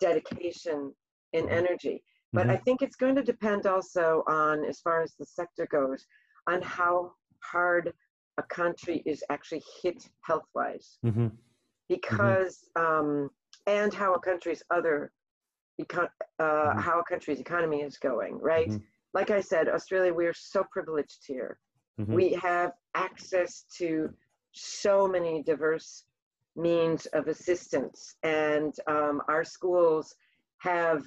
dedication 0.00 0.94
and 1.32 1.46
mm-hmm. 1.46 1.54
energy. 1.54 2.02
But 2.32 2.42
mm-hmm. 2.42 2.50
I 2.50 2.56
think 2.58 2.82
it's 2.82 2.96
going 2.96 3.14
to 3.16 3.22
depend 3.22 3.66
also 3.66 4.24
on, 4.28 4.64
as 4.64 4.80
far 4.80 5.02
as 5.02 5.14
the 5.14 5.26
sector 5.26 5.66
goes, 5.70 6.06
on 6.46 6.62
how 6.62 7.12
hard 7.40 7.92
a 8.38 8.42
country 8.42 9.02
is 9.06 9.22
actually 9.30 9.62
hit 9.82 10.08
health 10.22 10.46
wise. 10.54 10.98
Mm-hmm. 11.04 11.28
Because, 11.88 12.64
um, 12.76 13.30
and 13.66 13.92
how 13.92 14.14
a 14.14 14.20
country's 14.20 14.62
other, 14.70 15.12
econ- 15.80 16.08
uh, 16.38 16.42
mm-hmm. 16.42 16.78
how 16.78 17.00
a 17.00 17.04
country's 17.04 17.40
economy 17.40 17.82
is 17.82 17.98
going, 17.98 18.38
right? 18.40 18.68
Mm-hmm. 18.68 18.84
Like 19.12 19.30
I 19.30 19.40
said, 19.40 19.68
Australia, 19.68 20.12
we're 20.12 20.34
so 20.34 20.64
privileged 20.72 21.24
here. 21.26 21.58
Mm-hmm. 22.00 22.14
We 22.14 22.32
have 22.42 22.72
access 22.94 23.64
to 23.78 24.10
so 24.52 25.06
many 25.06 25.42
diverse 25.42 26.04
means 26.56 27.06
of 27.06 27.28
assistance. 27.28 28.14
And 28.22 28.74
um, 28.88 29.22
our 29.28 29.44
schools 29.44 30.14
have 30.58 31.04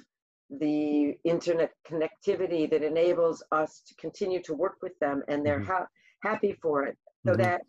the 0.50 1.14
internet 1.24 1.72
connectivity 1.90 2.70
that 2.70 2.82
enables 2.82 3.42
us 3.52 3.82
to 3.86 3.94
continue 3.96 4.42
to 4.42 4.54
work 4.54 4.76
with 4.82 4.98
them 4.98 5.22
and 5.28 5.44
they're 5.44 5.60
mm-hmm. 5.60 5.70
ha- 5.70 5.86
happy 6.22 6.56
for 6.62 6.84
it. 6.84 6.96
So 7.28 7.34
mm-hmm. 7.34 7.42
that 7.42 7.60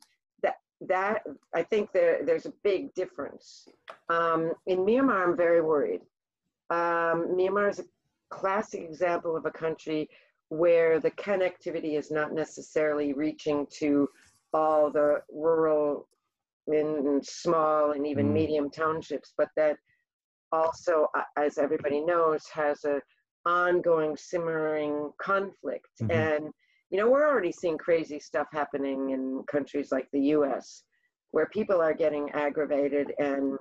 that 0.42 0.56
that 0.82 1.24
I 1.54 1.64
think 1.64 1.92
there 1.92 2.24
there's 2.26 2.46
a 2.46 2.54
big 2.64 2.94
difference. 2.94 3.68
Um, 4.08 4.54
in 4.68 4.80
Myanmar, 4.80 5.28
I'm 5.28 5.36
very 5.36 5.62
worried. 5.62 6.02
Um, 6.70 7.36
Myanmar 7.36 7.70
is 7.70 7.80
a 7.80 7.86
classic 8.30 8.82
example 8.82 9.36
of 9.36 9.46
a 9.46 9.52
country 9.52 10.10
where 10.48 11.00
the 11.00 11.12
connectivity 11.12 11.98
is 11.98 12.10
not 12.10 12.34
necessarily 12.34 13.12
reaching 13.14 13.68
to 13.80 14.08
all 14.54 14.90
the 14.90 15.22
rural 15.30 16.08
and 16.68 17.26
small 17.26 17.92
and 17.92 18.08
even 18.08 18.30
mm. 18.30 18.34
medium 18.34 18.70
townships, 18.70 19.34
but 19.38 19.50
that 19.58 19.76
also, 20.52 21.08
as 21.38 21.58
everybody 21.58 22.00
knows, 22.00 22.46
has 22.48 22.86
a 22.86 23.02
ongoing 23.46 24.16
simmering 24.16 25.12
conflict. 25.22 25.90
Mm-hmm. 26.02 26.12
And 26.12 26.54
you 26.90 26.98
know, 26.98 27.10
we're 27.10 27.28
already 27.28 27.52
seeing 27.52 27.78
crazy 27.78 28.20
stuff 28.20 28.48
happening 28.52 29.12
in 29.12 29.44
countries 29.50 29.92
like 29.92 30.08
the 30.12 30.22
U.S., 30.38 30.84
where 31.32 31.48
people 31.48 31.82
are 31.82 31.94
getting 31.94 32.30
aggravated, 32.32 33.14
and 33.20 33.58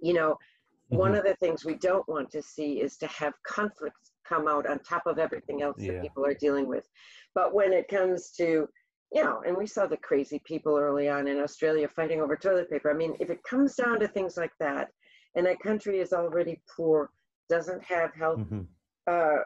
you 0.00 0.14
know, 0.14 0.32
mm-hmm. 0.32 0.96
one 0.96 1.14
of 1.14 1.24
the 1.24 1.34
things 1.36 1.64
we 1.64 1.74
don't 1.74 2.08
want 2.08 2.30
to 2.30 2.42
see 2.42 2.80
is 2.80 2.96
to 2.98 3.06
have 3.06 3.34
conflicts 3.46 4.12
come 4.28 4.48
out 4.48 4.68
on 4.68 4.78
top 4.80 5.06
of 5.06 5.18
everything 5.18 5.62
else 5.62 5.76
yeah. 5.78 5.92
that 5.92 6.02
people 6.02 6.24
are 6.24 6.34
dealing 6.34 6.66
with. 6.66 6.88
But 7.34 7.54
when 7.54 7.72
it 7.72 7.88
comes 7.88 8.32
to 8.38 8.68
you 9.14 9.22
know, 9.22 9.42
and 9.46 9.56
we 9.56 9.66
saw 9.66 9.86
the 9.86 9.96
crazy 9.98 10.40
people 10.44 10.78
early 10.78 11.08
on 11.08 11.28
in 11.28 11.38
Australia 11.38 11.86
fighting 11.86 12.22
over 12.22 12.34
toilet 12.34 12.70
paper. 12.70 12.90
I 12.90 12.94
mean, 12.94 13.14
if 13.20 13.28
it 13.28 13.42
comes 13.44 13.74
down 13.74 14.00
to 14.00 14.08
things 14.08 14.38
like 14.38 14.52
that, 14.58 14.88
and 15.34 15.46
that 15.46 15.60
country 15.60 16.00
is 16.00 16.12
already 16.12 16.60
poor, 16.74 17.10
doesn't 17.48 17.82
have 17.84 18.14
health 18.14 18.38
mm-hmm. 18.38 18.62
Uh, 19.10 19.38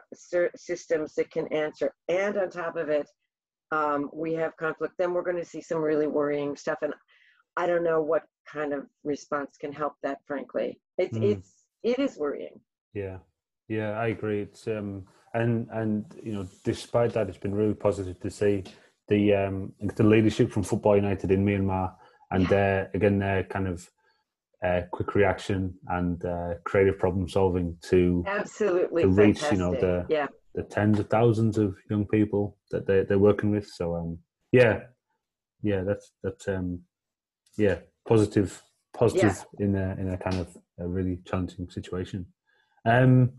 systems 0.55 1.13
that 1.15 1.31
can 1.31 1.47
answer, 1.53 1.93
and 2.07 2.37
on 2.37 2.49
top 2.49 2.75
of 2.75 2.89
it, 2.89 3.07
um, 3.71 4.09
we 4.13 4.33
have 4.33 4.55
conflict, 4.57 4.93
then 4.97 5.13
we're 5.13 5.23
going 5.23 5.37
to 5.37 5.45
see 5.45 5.61
some 5.61 5.79
really 5.79 6.07
worrying 6.07 6.55
stuff. 6.55 6.77
And 6.81 6.93
I 7.57 7.67
don't 7.67 7.83
know 7.83 8.01
what 8.01 8.23
kind 8.51 8.73
of 8.73 8.85
response 9.03 9.57
can 9.59 9.73
help 9.73 9.93
that. 10.03 10.19
Frankly, 10.25 10.79
it's 10.97 11.17
mm. 11.17 11.31
it's 11.31 11.53
it 11.83 11.99
is 11.99 12.17
worrying. 12.17 12.59
Yeah, 12.93 13.17
yeah, 13.67 13.91
I 13.91 14.07
agree. 14.07 14.41
It's 14.41 14.67
um 14.67 15.05
and 15.33 15.67
and 15.71 16.05
you 16.23 16.33
know, 16.33 16.47
despite 16.63 17.13
that, 17.13 17.29
it's 17.29 17.37
been 17.37 17.55
really 17.55 17.73
positive 17.73 18.19
to 18.21 18.29
see 18.29 18.63
the 19.07 19.33
um, 19.33 19.73
the 19.95 20.03
leadership 20.03 20.51
from 20.51 20.63
Football 20.63 20.95
United 20.95 21.31
in 21.31 21.45
Myanmar, 21.45 21.93
and 22.31 22.49
yeah. 22.49 22.85
uh, 22.85 22.87
again 22.93 23.19
their 23.19 23.43
kind 23.43 23.67
of 23.67 23.89
uh, 24.65 24.81
quick 24.91 25.15
reaction 25.15 25.73
and 25.89 26.23
uh, 26.25 26.55
creative 26.63 26.97
problem 26.97 27.29
solving 27.29 27.77
to 27.83 28.23
absolutely 28.27 29.03
to 29.03 29.09
reach 29.09 29.41
you 29.51 29.57
know 29.57 29.71
the 29.73 30.05
yeah. 30.09 30.27
the 30.55 30.63
tens 30.63 30.99
of 30.99 31.09
thousands 31.09 31.57
of 31.57 31.75
young 31.89 32.05
people 32.05 32.57
that 32.71 32.87
they 32.87 33.03
they're 33.03 33.19
working 33.19 33.51
with. 33.51 33.67
So 33.67 33.95
um, 33.95 34.19
Yeah, 34.51 34.81
yeah, 35.61 35.83
that's 35.83 36.11
that's 36.23 36.47
um, 36.47 36.81
yeah, 37.57 37.79
positive, 38.07 38.61
positive 38.95 39.45
yeah. 39.59 39.65
in 39.65 39.75
a 39.75 39.95
in 39.99 40.13
a 40.13 40.17
kind 40.17 40.37
of 40.37 40.55
a 40.79 40.87
really 40.87 41.19
challenging 41.25 41.69
situation. 41.69 42.25
Um, 42.85 43.33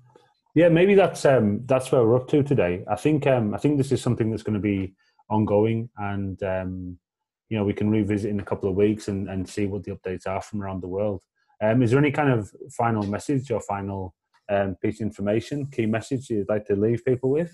yeah, 0.55 0.69
maybe 0.69 0.95
that's 0.95 1.25
um, 1.25 1.63
that's 1.67 1.91
where 1.93 2.05
we're 2.05 2.17
up 2.17 2.29
to 2.29 2.43
today. 2.43 2.85
I 2.91 2.97
think 2.97 3.27
um, 3.27 3.55
I 3.55 3.59
think 3.59 3.79
this 3.79 3.93
is 3.93 4.03
something 4.03 4.31
that's 4.31 4.43
going 4.43 4.55
to 4.55 4.61
be 4.61 4.95
ongoing, 5.31 5.89
and 5.97 6.43
um, 6.43 6.99
you 7.49 7.57
know 7.57 7.65
we 7.65 7.73
can 7.73 7.91
revisit 7.91 8.31
in 8.31 8.41
a 8.41 8.45
couple 8.45 8.69
of 8.69 8.77
weeks 8.77 9.09
and, 9.09 9.29
and 9.29 9.49
see 9.49 9.67
what 9.67 9.85
the 9.85 9.93
updates 9.93 10.27
are 10.27 10.41
from 10.41 10.63
around 10.63 10.83
the 10.83 10.89
world. 10.89 11.23
Um, 11.63 11.83
is 11.83 11.91
there 11.91 11.99
any 11.99 12.13
kind 12.13 12.31
of 12.31 12.51
final 12.71 13.03
message 13.05 13.51
or 13.51 13.61
final 13.61 14.15
um, 14.49 14.77
piece 14.77 15.01
of 15.01 15.07
information, 15.07 15.67
key 15.67 15.87
message 15.87 16.31
you'd 16.31 16.49
like 16.49 16.67
to 16.67 16.77
leave 16.77 17.05
people 17.05 17.31
with? 17.31 17.53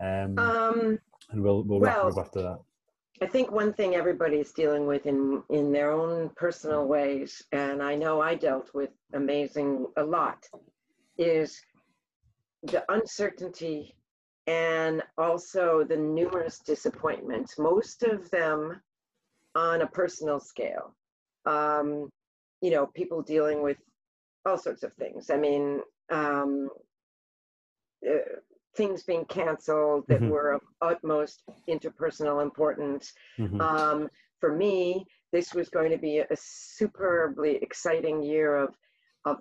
Um, 0.00 0.38
um 0.38 0.98
and 1.30 1.42
we'll 1.42 1.62
we'll 1.64 1.80
wrap 1.80 1.96
well, 1.96 2.18
up 2.18 2.26
after 2.26 2.42
that. 2.42 2.58
I 3.20 3.26
think 3.26 3.50
one 3.50 3.72
thing 3.72 3.94
everybody's 3.94 4.52
dealing 4.52 4.86
with 4.86 5.06
in 5.06 5.42
in 5.50 5.72
their 5.72 5.92
own 5.92 6.30
personal 6.36 6.86
ways, 6.86 7.42
and 7.52 7.82
I 7.82 7.94
know 7.94 8.20
I 8.20 8.34
dealt 8.34 8.70
with 8.74 8.90
amazing 9.12 9.86
a 9.96 10.04
lot, 10.04 10.46
is 11.16 11.60
the 12.62 12.84
uncertainty 12.88 13.94
and 14.46 15.02
also 15.18 15.84
the 15.84 15.96
numerous 15.96 16.58
disappointments. 16.60 17.58
Most 17.58 18.02
of 18.02 18.30
them 18.30 18.80
on 19.58 19.82
a 19.82 19.86
personal 19.86 20.38
scale. 20.38 20.94
Um, 21.44 22.08
you 22.62 22.70
know, 22.70 22.86
people 22.86 23.22
dealing 23.22 23.62
with 23.62 23.78
all 24.46 24.56
sorts 24.56 24.84
of 24.84 24.92
things. 24.94 25.30
I 25.30 25.36
mean, 25.36 25.80
um, 26.10 26.68
uh, 28.08 28.38
things 28.76 29.02
being 29.02 29.24
canceled 29.24 30.04
that 30.08 30.20
mm-hmm. 30.20 30.30
were 30.30 30.52
of 30.52 30.60
utmost 30.80 31.42
interpersonal 31.68 32.40
importance. 32.42 33.12
Mm-hmm. 33.38 33.60
Um, 33.60 34.08
for 34.40 34.56
me, 34.56 35.04
this 35.32 35.52
was 35.52 35.68
going 35.68 35.90
to 35.90 35.98
be 35.98 36.18
a, 36.18 36.26
a 36.30 36.36
superbly 36.36 37.56
exciting 37.56 38.22
year 38.22 38.56
of, 38.56 38.74
of 39.24 39.38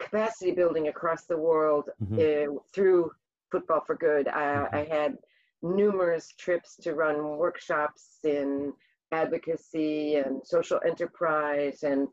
capacity 0.00 0.50
building 0.50 0.88
across 0.88 1.24
the 1.26 1.36
world 1.36 1.88
mm-hmm. 2.02 2.18
uh, 2.54 2.58
through 2.74 3.12
Football 3.52 3.82
for 3.86 3.94
Good. 3.94 4.26
I, 4.26 4.40
mm-hmm. 4.40 4.74
I, 4.74 4.84
had 4.84 5.18
numerous 5.62 6.32
trips 6.36 6.74
to 6.82 6.94
run 6.94 7.36
workshops 7.36 8.18
in 8.24 8.72
advocacy 9.12 10.16
and 10.16 10.40
social 10.44 10.80
enterprise, 10.86 11.82
and 11.82 12.08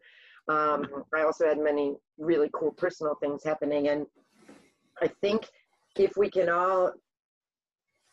um, 0.48 0.88
I 1.16 1.22
also 1.24 1.48
had 1.48 1.60
many 1.60 1.96
really 2.18 2.50
cool 2.54 2.72
personal 2.72 3.16
things 3.16 3.44
happening. 3.44 3.90
And 3.90 4.06
I 5.02 5.08
think 5.22 5.48
if 5.96 6.18
we 6.18 6.30
can 6.30 6.50
all 6.50 6.94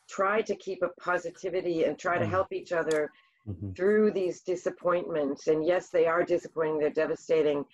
try 0.08 0.42
to 0.42 0.54
keep 0.56 0.82
a 0.82 1.00
positivity 1.00 1.84
and 1.84 1.98
try 1.98 2.16
to 2.16 2.24
mm-hmm. 2.24 2.30
help 2.30 2.52
each 2.52 2.72
other 2.72 3.10
mm-hmm. 3.48 3.72
through 3.72 4.12
these 4.12 4.42
disappointments, 4.42 5.46
and 5.48 5.64
yes, 5.66 5.88
they 5.88 6.06
are 6.06 6.22
disappointing, 6.22 6.78
they're 6.78 6.90
devastating. 6.90 7.64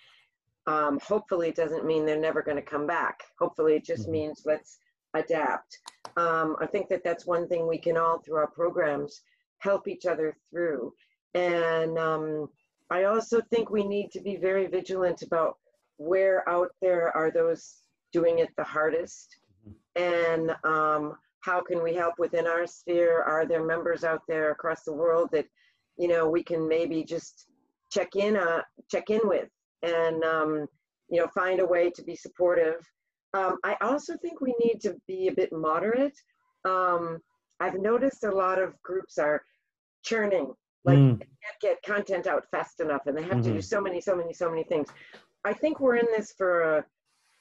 Um, 0.65 0.97
hopefully, 0.99 1.49
it 1.49 1.55
doesn't 1.55 1.85
mean 1.85 2.05
they're 2.05 2.19
never 2.19 2.41
going 2.41 2.57
to 2.57 2.63
come 2.63 2.87
back. 2.87 3.19
Hopefully, 3.37 3.75
it 3.75 3.85
just 3.85 4.03
mm-hmm. 4.03 4.13
means 4.13 4.43
let's 4.45 4.79
adapt. 5.13 5.77
Um, 6.15 6.55
I 6.61 6.65
think 6.65 6.87
that 6.89 7.03
that's 7.03 7.25
one 7.25 7.47
thing 7.47 7.67
we 7.67 7.77
can 7.77 7.97
all, 7.97 8.19
through 8.19 8.37
our 8.37 8.47
programs, 8.47 9.21
help 9.63 9.87
each 9.87 10.05
other 10.05 10.35
through. 10.49 10.93
And 11.33 11.97
um, 11.97 12.49
I 12.89 13.05
also 13.05 13.41
think 13.49 13.69
we 13.69 13.87
need 13.87 14.11
to 14.11 14.21
be 14.21 14.35
very 14.35 14.67
vigilant 14.67 15.21
about 15.21 15.57
where 15.97 16.47
out 16.47 16.71
there 16.81 17.15
are 17.15 17.31
those 17.31 17.77
doing 18.11 18.39
it 18.39 18.49
the 18.57 18.63
hardest 18.63 19.37
and 19.95 20.51
um, 20.63 21.15
how 21.41 21.61
can 21.61 21.83
we 21.83 21.93
help 21.93 22.15
within 22.17 22.47
our 22.47 22.65
sphere? 22.65 23.21
Are 23.21 23.45
there 23.45 23.63
members 23.63 24.03
out 24.03 24.21
there 24.27 24.51
across 24.51 24.83
the 24.83 24.93
world 24.93 25.29
that, 25.33 25.45
you 25.97 26.07
know, 26.07 26.29
we 26.29 26.43
can 26.43 26.67
maybe 26.67 27.03
just 27.03 27.45
check 27.91 28.15
in, 28.15 28.37
uh, 28.37 28.61
check 28.89 29.09
in 29.09 29.21
with 29.23 29.49
and, 29.83 30.23
um, 30.23 30.67
you 31.09 31.19
know, 31.19 31.27
find 31.27 31.59
a 31.59 31.65
way 31.65 31.89
to 31.91 32.03
be 32.03 32.15
supportive. 32.15 32.75
Um, 33.33 33.57
I 33.63 33.75
also 33.81 34.15
think 34.17 34.41
we 34.41 34.55
need 34.63 34.79
to 34.81 34.95
be 35.07 35.27
a 35.27 35.33
bit 35.33 35.51
moderate. 35.51 36.17
I've 37.59 37.79
noticed 37.79 38.23
a 38.23 38.31
lot 38.31 38.59
of 38.59 38.81
groups 38.81 39.17
are 39.17 39.43
churning, 40.03 40.53
like 40.85 40.97
mm. 40.97 41.19
can't 41.19 41.61
get 41.61 41.83
content 41.83 42.27
out 42.27 42.45
fast 42.51 42.79
enough 42.79 43.01
and 43.05 43.17
they 43.17 43.23
have 43.23 43.31
mm-hmm. 43.31 43.41
to 43.41 43.49
do 43.49 43.55
mm-hmm. 43.55 43.61
so 43.61 43.81
many, 43.81 44.01
so 44.01 44.15
many, 44.15 44.33
so 44.33 44.49
many 44.49 44.63
things. 44.63 44.89
I 45.45 45.53
think 45.53 45.79
we're 45.79 45.97
in 45.97 46.07
this 46.15 46.33
for 46.37 46.77
a, 46.77 46.85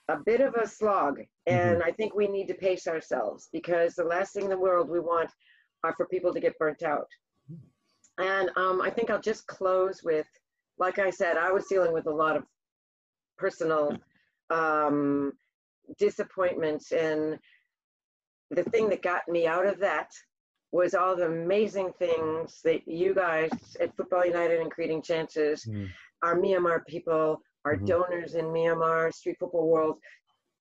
a 0.08 0.18
bit 0.24 0.40
of 0.40 0.54
a 0.54 0.66
slog. 0.66 1.20
And 1.46 1.78
mm-hmm. 1.78 1.88
I 1.88 1.92
think 1.92 2.14
we 2.14 2.28
need 2.28 2.48
to 2.48 2.54
pace 2.54 2.86
ourselves 2.86 3.48
because 3.52 3.94
the 3.94 4.04
last 4.04 4.32
thing 4.32 4.44
in 4.44 4.50
the 4.50 4.58
world 4.58 4.88
we 4.88 5.00
want 5.00 5.30
are 5.84 5.94
for 5.96 6.06
people 6.06 6.32
to 6.32 6.40
get 6.40 6.58
burnt 6.58 6.82
out. 6.82 7.08
And 8.18 8.50
um, 8.56 8.80
I 8.80 8.90
think 8.90 9.10
I'll 9.10 9.20
just 9.20 9.46
close 9.46 10.02
with, 10.02 10.26
like 10.78 10.98
I 10.98 11.10
said, 11.10 11.36
I 11.36 11.50
was 11.50 11.66
dealing 11.66 11.92
with 11.92 12.06
a 12.06 12.10
lot 12.10 12.36
of 12.36 12.44
personal 13.38 13.96
um, 14.50 15.32
disappointments. 15.98 16.92
And 16.92 17.38
the 18.52 18.64
thing 18.64 18.88
that 18.90 19.02
got 19.02 19.26
me 19.28 19.46
out 19.46 19.66
of 19.66 19.78
that 19.80 20.10
was 20.72 20.94
all 20.94 21.16
the 21.16 21.26
amazing 21.26 21.92
things 21.98 22.60
that 22.64 22.86
you 22.86 23.14
guys 23.14 23.50
at 23.80 23.94
Football 23.96 24.26
United 24.26 24.60
and 24.60 24.70
Creating 24.70 25.02
Chances, 25.02 25.64
mm. 25.64 25.88
our 26.22 26.36
Myanmar 26.36 26.84
people, 26.86 27.42
our 27.64 27.76
mm-hmm. 27.76 27.86
donors 27.86 28.34
in 28.34 28.46
Myanmar, 28.46 29.12
street 29.12 29.36
football 29.38 29.68
world, 29.68 29.98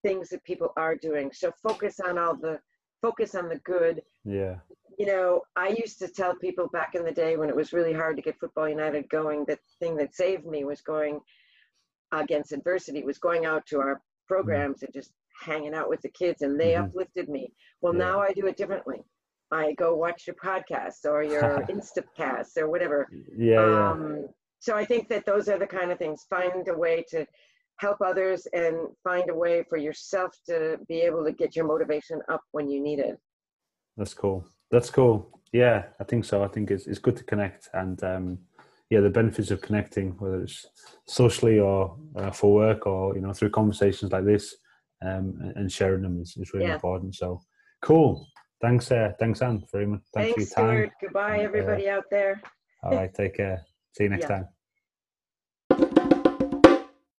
things 0.03 0.29
that 0.29 0.43
people 0.43 0.73
are 0.77 0.95
doing. 0.95 1.31
So 1.33 1.51
focus 1.63 1.99
on 1.99 2.17
all 2.17 2.35
the 2.35 2.59
focus 3.01 3.35
on 3.35 3.49
the 3.49 3.57
good. 3.59 4.01
Yeah. 4.25 4.55
You 4.99 5.05
know, 5.07 5.41
I 5.55 5.69
used 5.69 5.97
to 5.99 6.07
tell 6.07 6.35
people 6.35 6.67
back 6.71 6.93
in 6.93 7.03
the 7.03 7.11
day 7.11 7.37
when 7.37 7.49
it 7.49 7.55
was 7.55 7.73
really 7.73 7.93
hard 7.93 8.17
to 8.17 8.21
get 8.21 8.39
Football 8.39 8.69
United 8.69 9.09
going, 9.09 9.45
that 9.47 9.59
thing 9.79 9.95
that 9.97 10.13
saved 10.13 10.45
me 10.45 10.65
was 10.65 10.81
going 10.81 11.19
against 12.11 12.51
adversity, 12.51 13.03
was 13.03 13.17
going 13.17 13.45
out 13.45 13.65
to 13.67 13.79
our 13.79 14.01
programs 14.27 14.77
mm-hmm. 14.77 14.85
and 14.85 14.93
just 14.93 15.11
hanging 15.41 15.73
out 15.73 15.89
with 15.89 16.01
the 16.01 16.09
kids, 16.09 16.41
and 16.41 16.59
they 16.59 16.73
mm-hmm. 16.73 16.85
uplifted 16.85 17.29
me. 17.29 17.53
Well, 17.81 17.93
yeah. 17.93 17.99
now 17.99 18.19
I 18.21 18.31
do 18.31 18.47
it 18.47 18.57
differently. 18.57 19.01
I 19.51 19.73
go 19.73 19.95
watch 19.95 20.27
your 20.27 20.35
podcast 20.35 21.05
or 21.05 21.23
your 21.23 21.41
Instacast 21.69 22.57
or 22.57 22.69
whatever. 22.69 23.07
Yeah, 23.35 23.89
um, 23.91 24.15
yeah 24.21 24.27
so 24.61 24.75
I 24.75 24.85
think 24.85 25.09
that 25.09 25.25
those 25.25 25.49
are 25.49 25.57
the 25.57 25.67
kind 25.67 25.91
of 25.91 25.97
things. 25.97 26.25
Find 26.29 26.67
a 26.67 26.77
way 26.77 27.03
to 27.09 27.25
help 27.77 27.97
others 28.05 28.47
and 28.53 28.75
find 29.03 29.29
a 29.29 29.33
way 29.33 29.63
for 29.67 29.77
yourself 29.77 30.31
to 30.47 30.77
be 30.87 31.01
able 31.01 31.25
to 31.25 31.31
get 31.31 31.55
your 31.55 31.65
motivation 31.65 32.21
up 32.29 32.41
when 32.51 32.69
you 32.69 32.79
need 32.79 32.99
it. 32.99 33.17
That's 33.97 34.13
cool. 34.13 34.45
That's 34.69 34.91
cool. 34.91 35.41
Yeah, 35.51 35.85
I 35.99 36.03
think 36.03 36.25
so. 36.25 36.43
I 36.43 36.47
think 36.47 36.69
it's 36.69 36.85
it's 36.85 36.99
good 36.99 37.17
to 37.17 37.23
connect 37.23 37.69
and 37.73 38.01
um, 38.03 38.37
yeah, 38.91 38.99
the 38.99 39.09
benefits 39.09 39.51
of 39.51 39.61
connecting, 39.61 40.11
whether 40.19 40.41
it's 40.41 40.67
socially 41.07 41.59
or 41.59 41.97
uh, 42.15 42.29
for 42.29 42.53
work 42.53 42.85
or 42.85 43.15
you 43.15 43.21
know 43.21 43.33
through 43.33 43.49
conversations 43.49 44.11
like 44.11 44.25
this, 44.25 44.55
um, 45.01 45.53
and 45.55 45.71
sharing 45.71 46.03
them 46.03 46.21
is, 46.21 46.35
is 46.37 46.53
really 46.53 46.67
yeah. 46.67 46.75
important. 46.75 47.15
So 47.15 47.41
cool. 47.81 48.27
Thanks, 48.61 48.91
uh, 48.91 49.13
thanks, 49.19 49.41
Anne, 49.41 49.63
very 49.71 49.87
much. 49.87 50.01
Thanks, 50.13 50.35
thanks 50.35 50.53
for 50.53 50.61
your 50.61 50.83
time. 50.83 50.91
Goodbye, 51.01 51.39
everybody 51.39 51.89
uh, 51.89 51.97
out 51.97 52.03
there. 52.11 52.39
all 52.83 52.95
right, 52.95 53.11
take 53.11 53.35
care. 53.35 53.65
See 53.97 54.03
you 54.03 54.09
next 54.09 54.23
yeah. 54.23 54.37
time. 54.37 54.47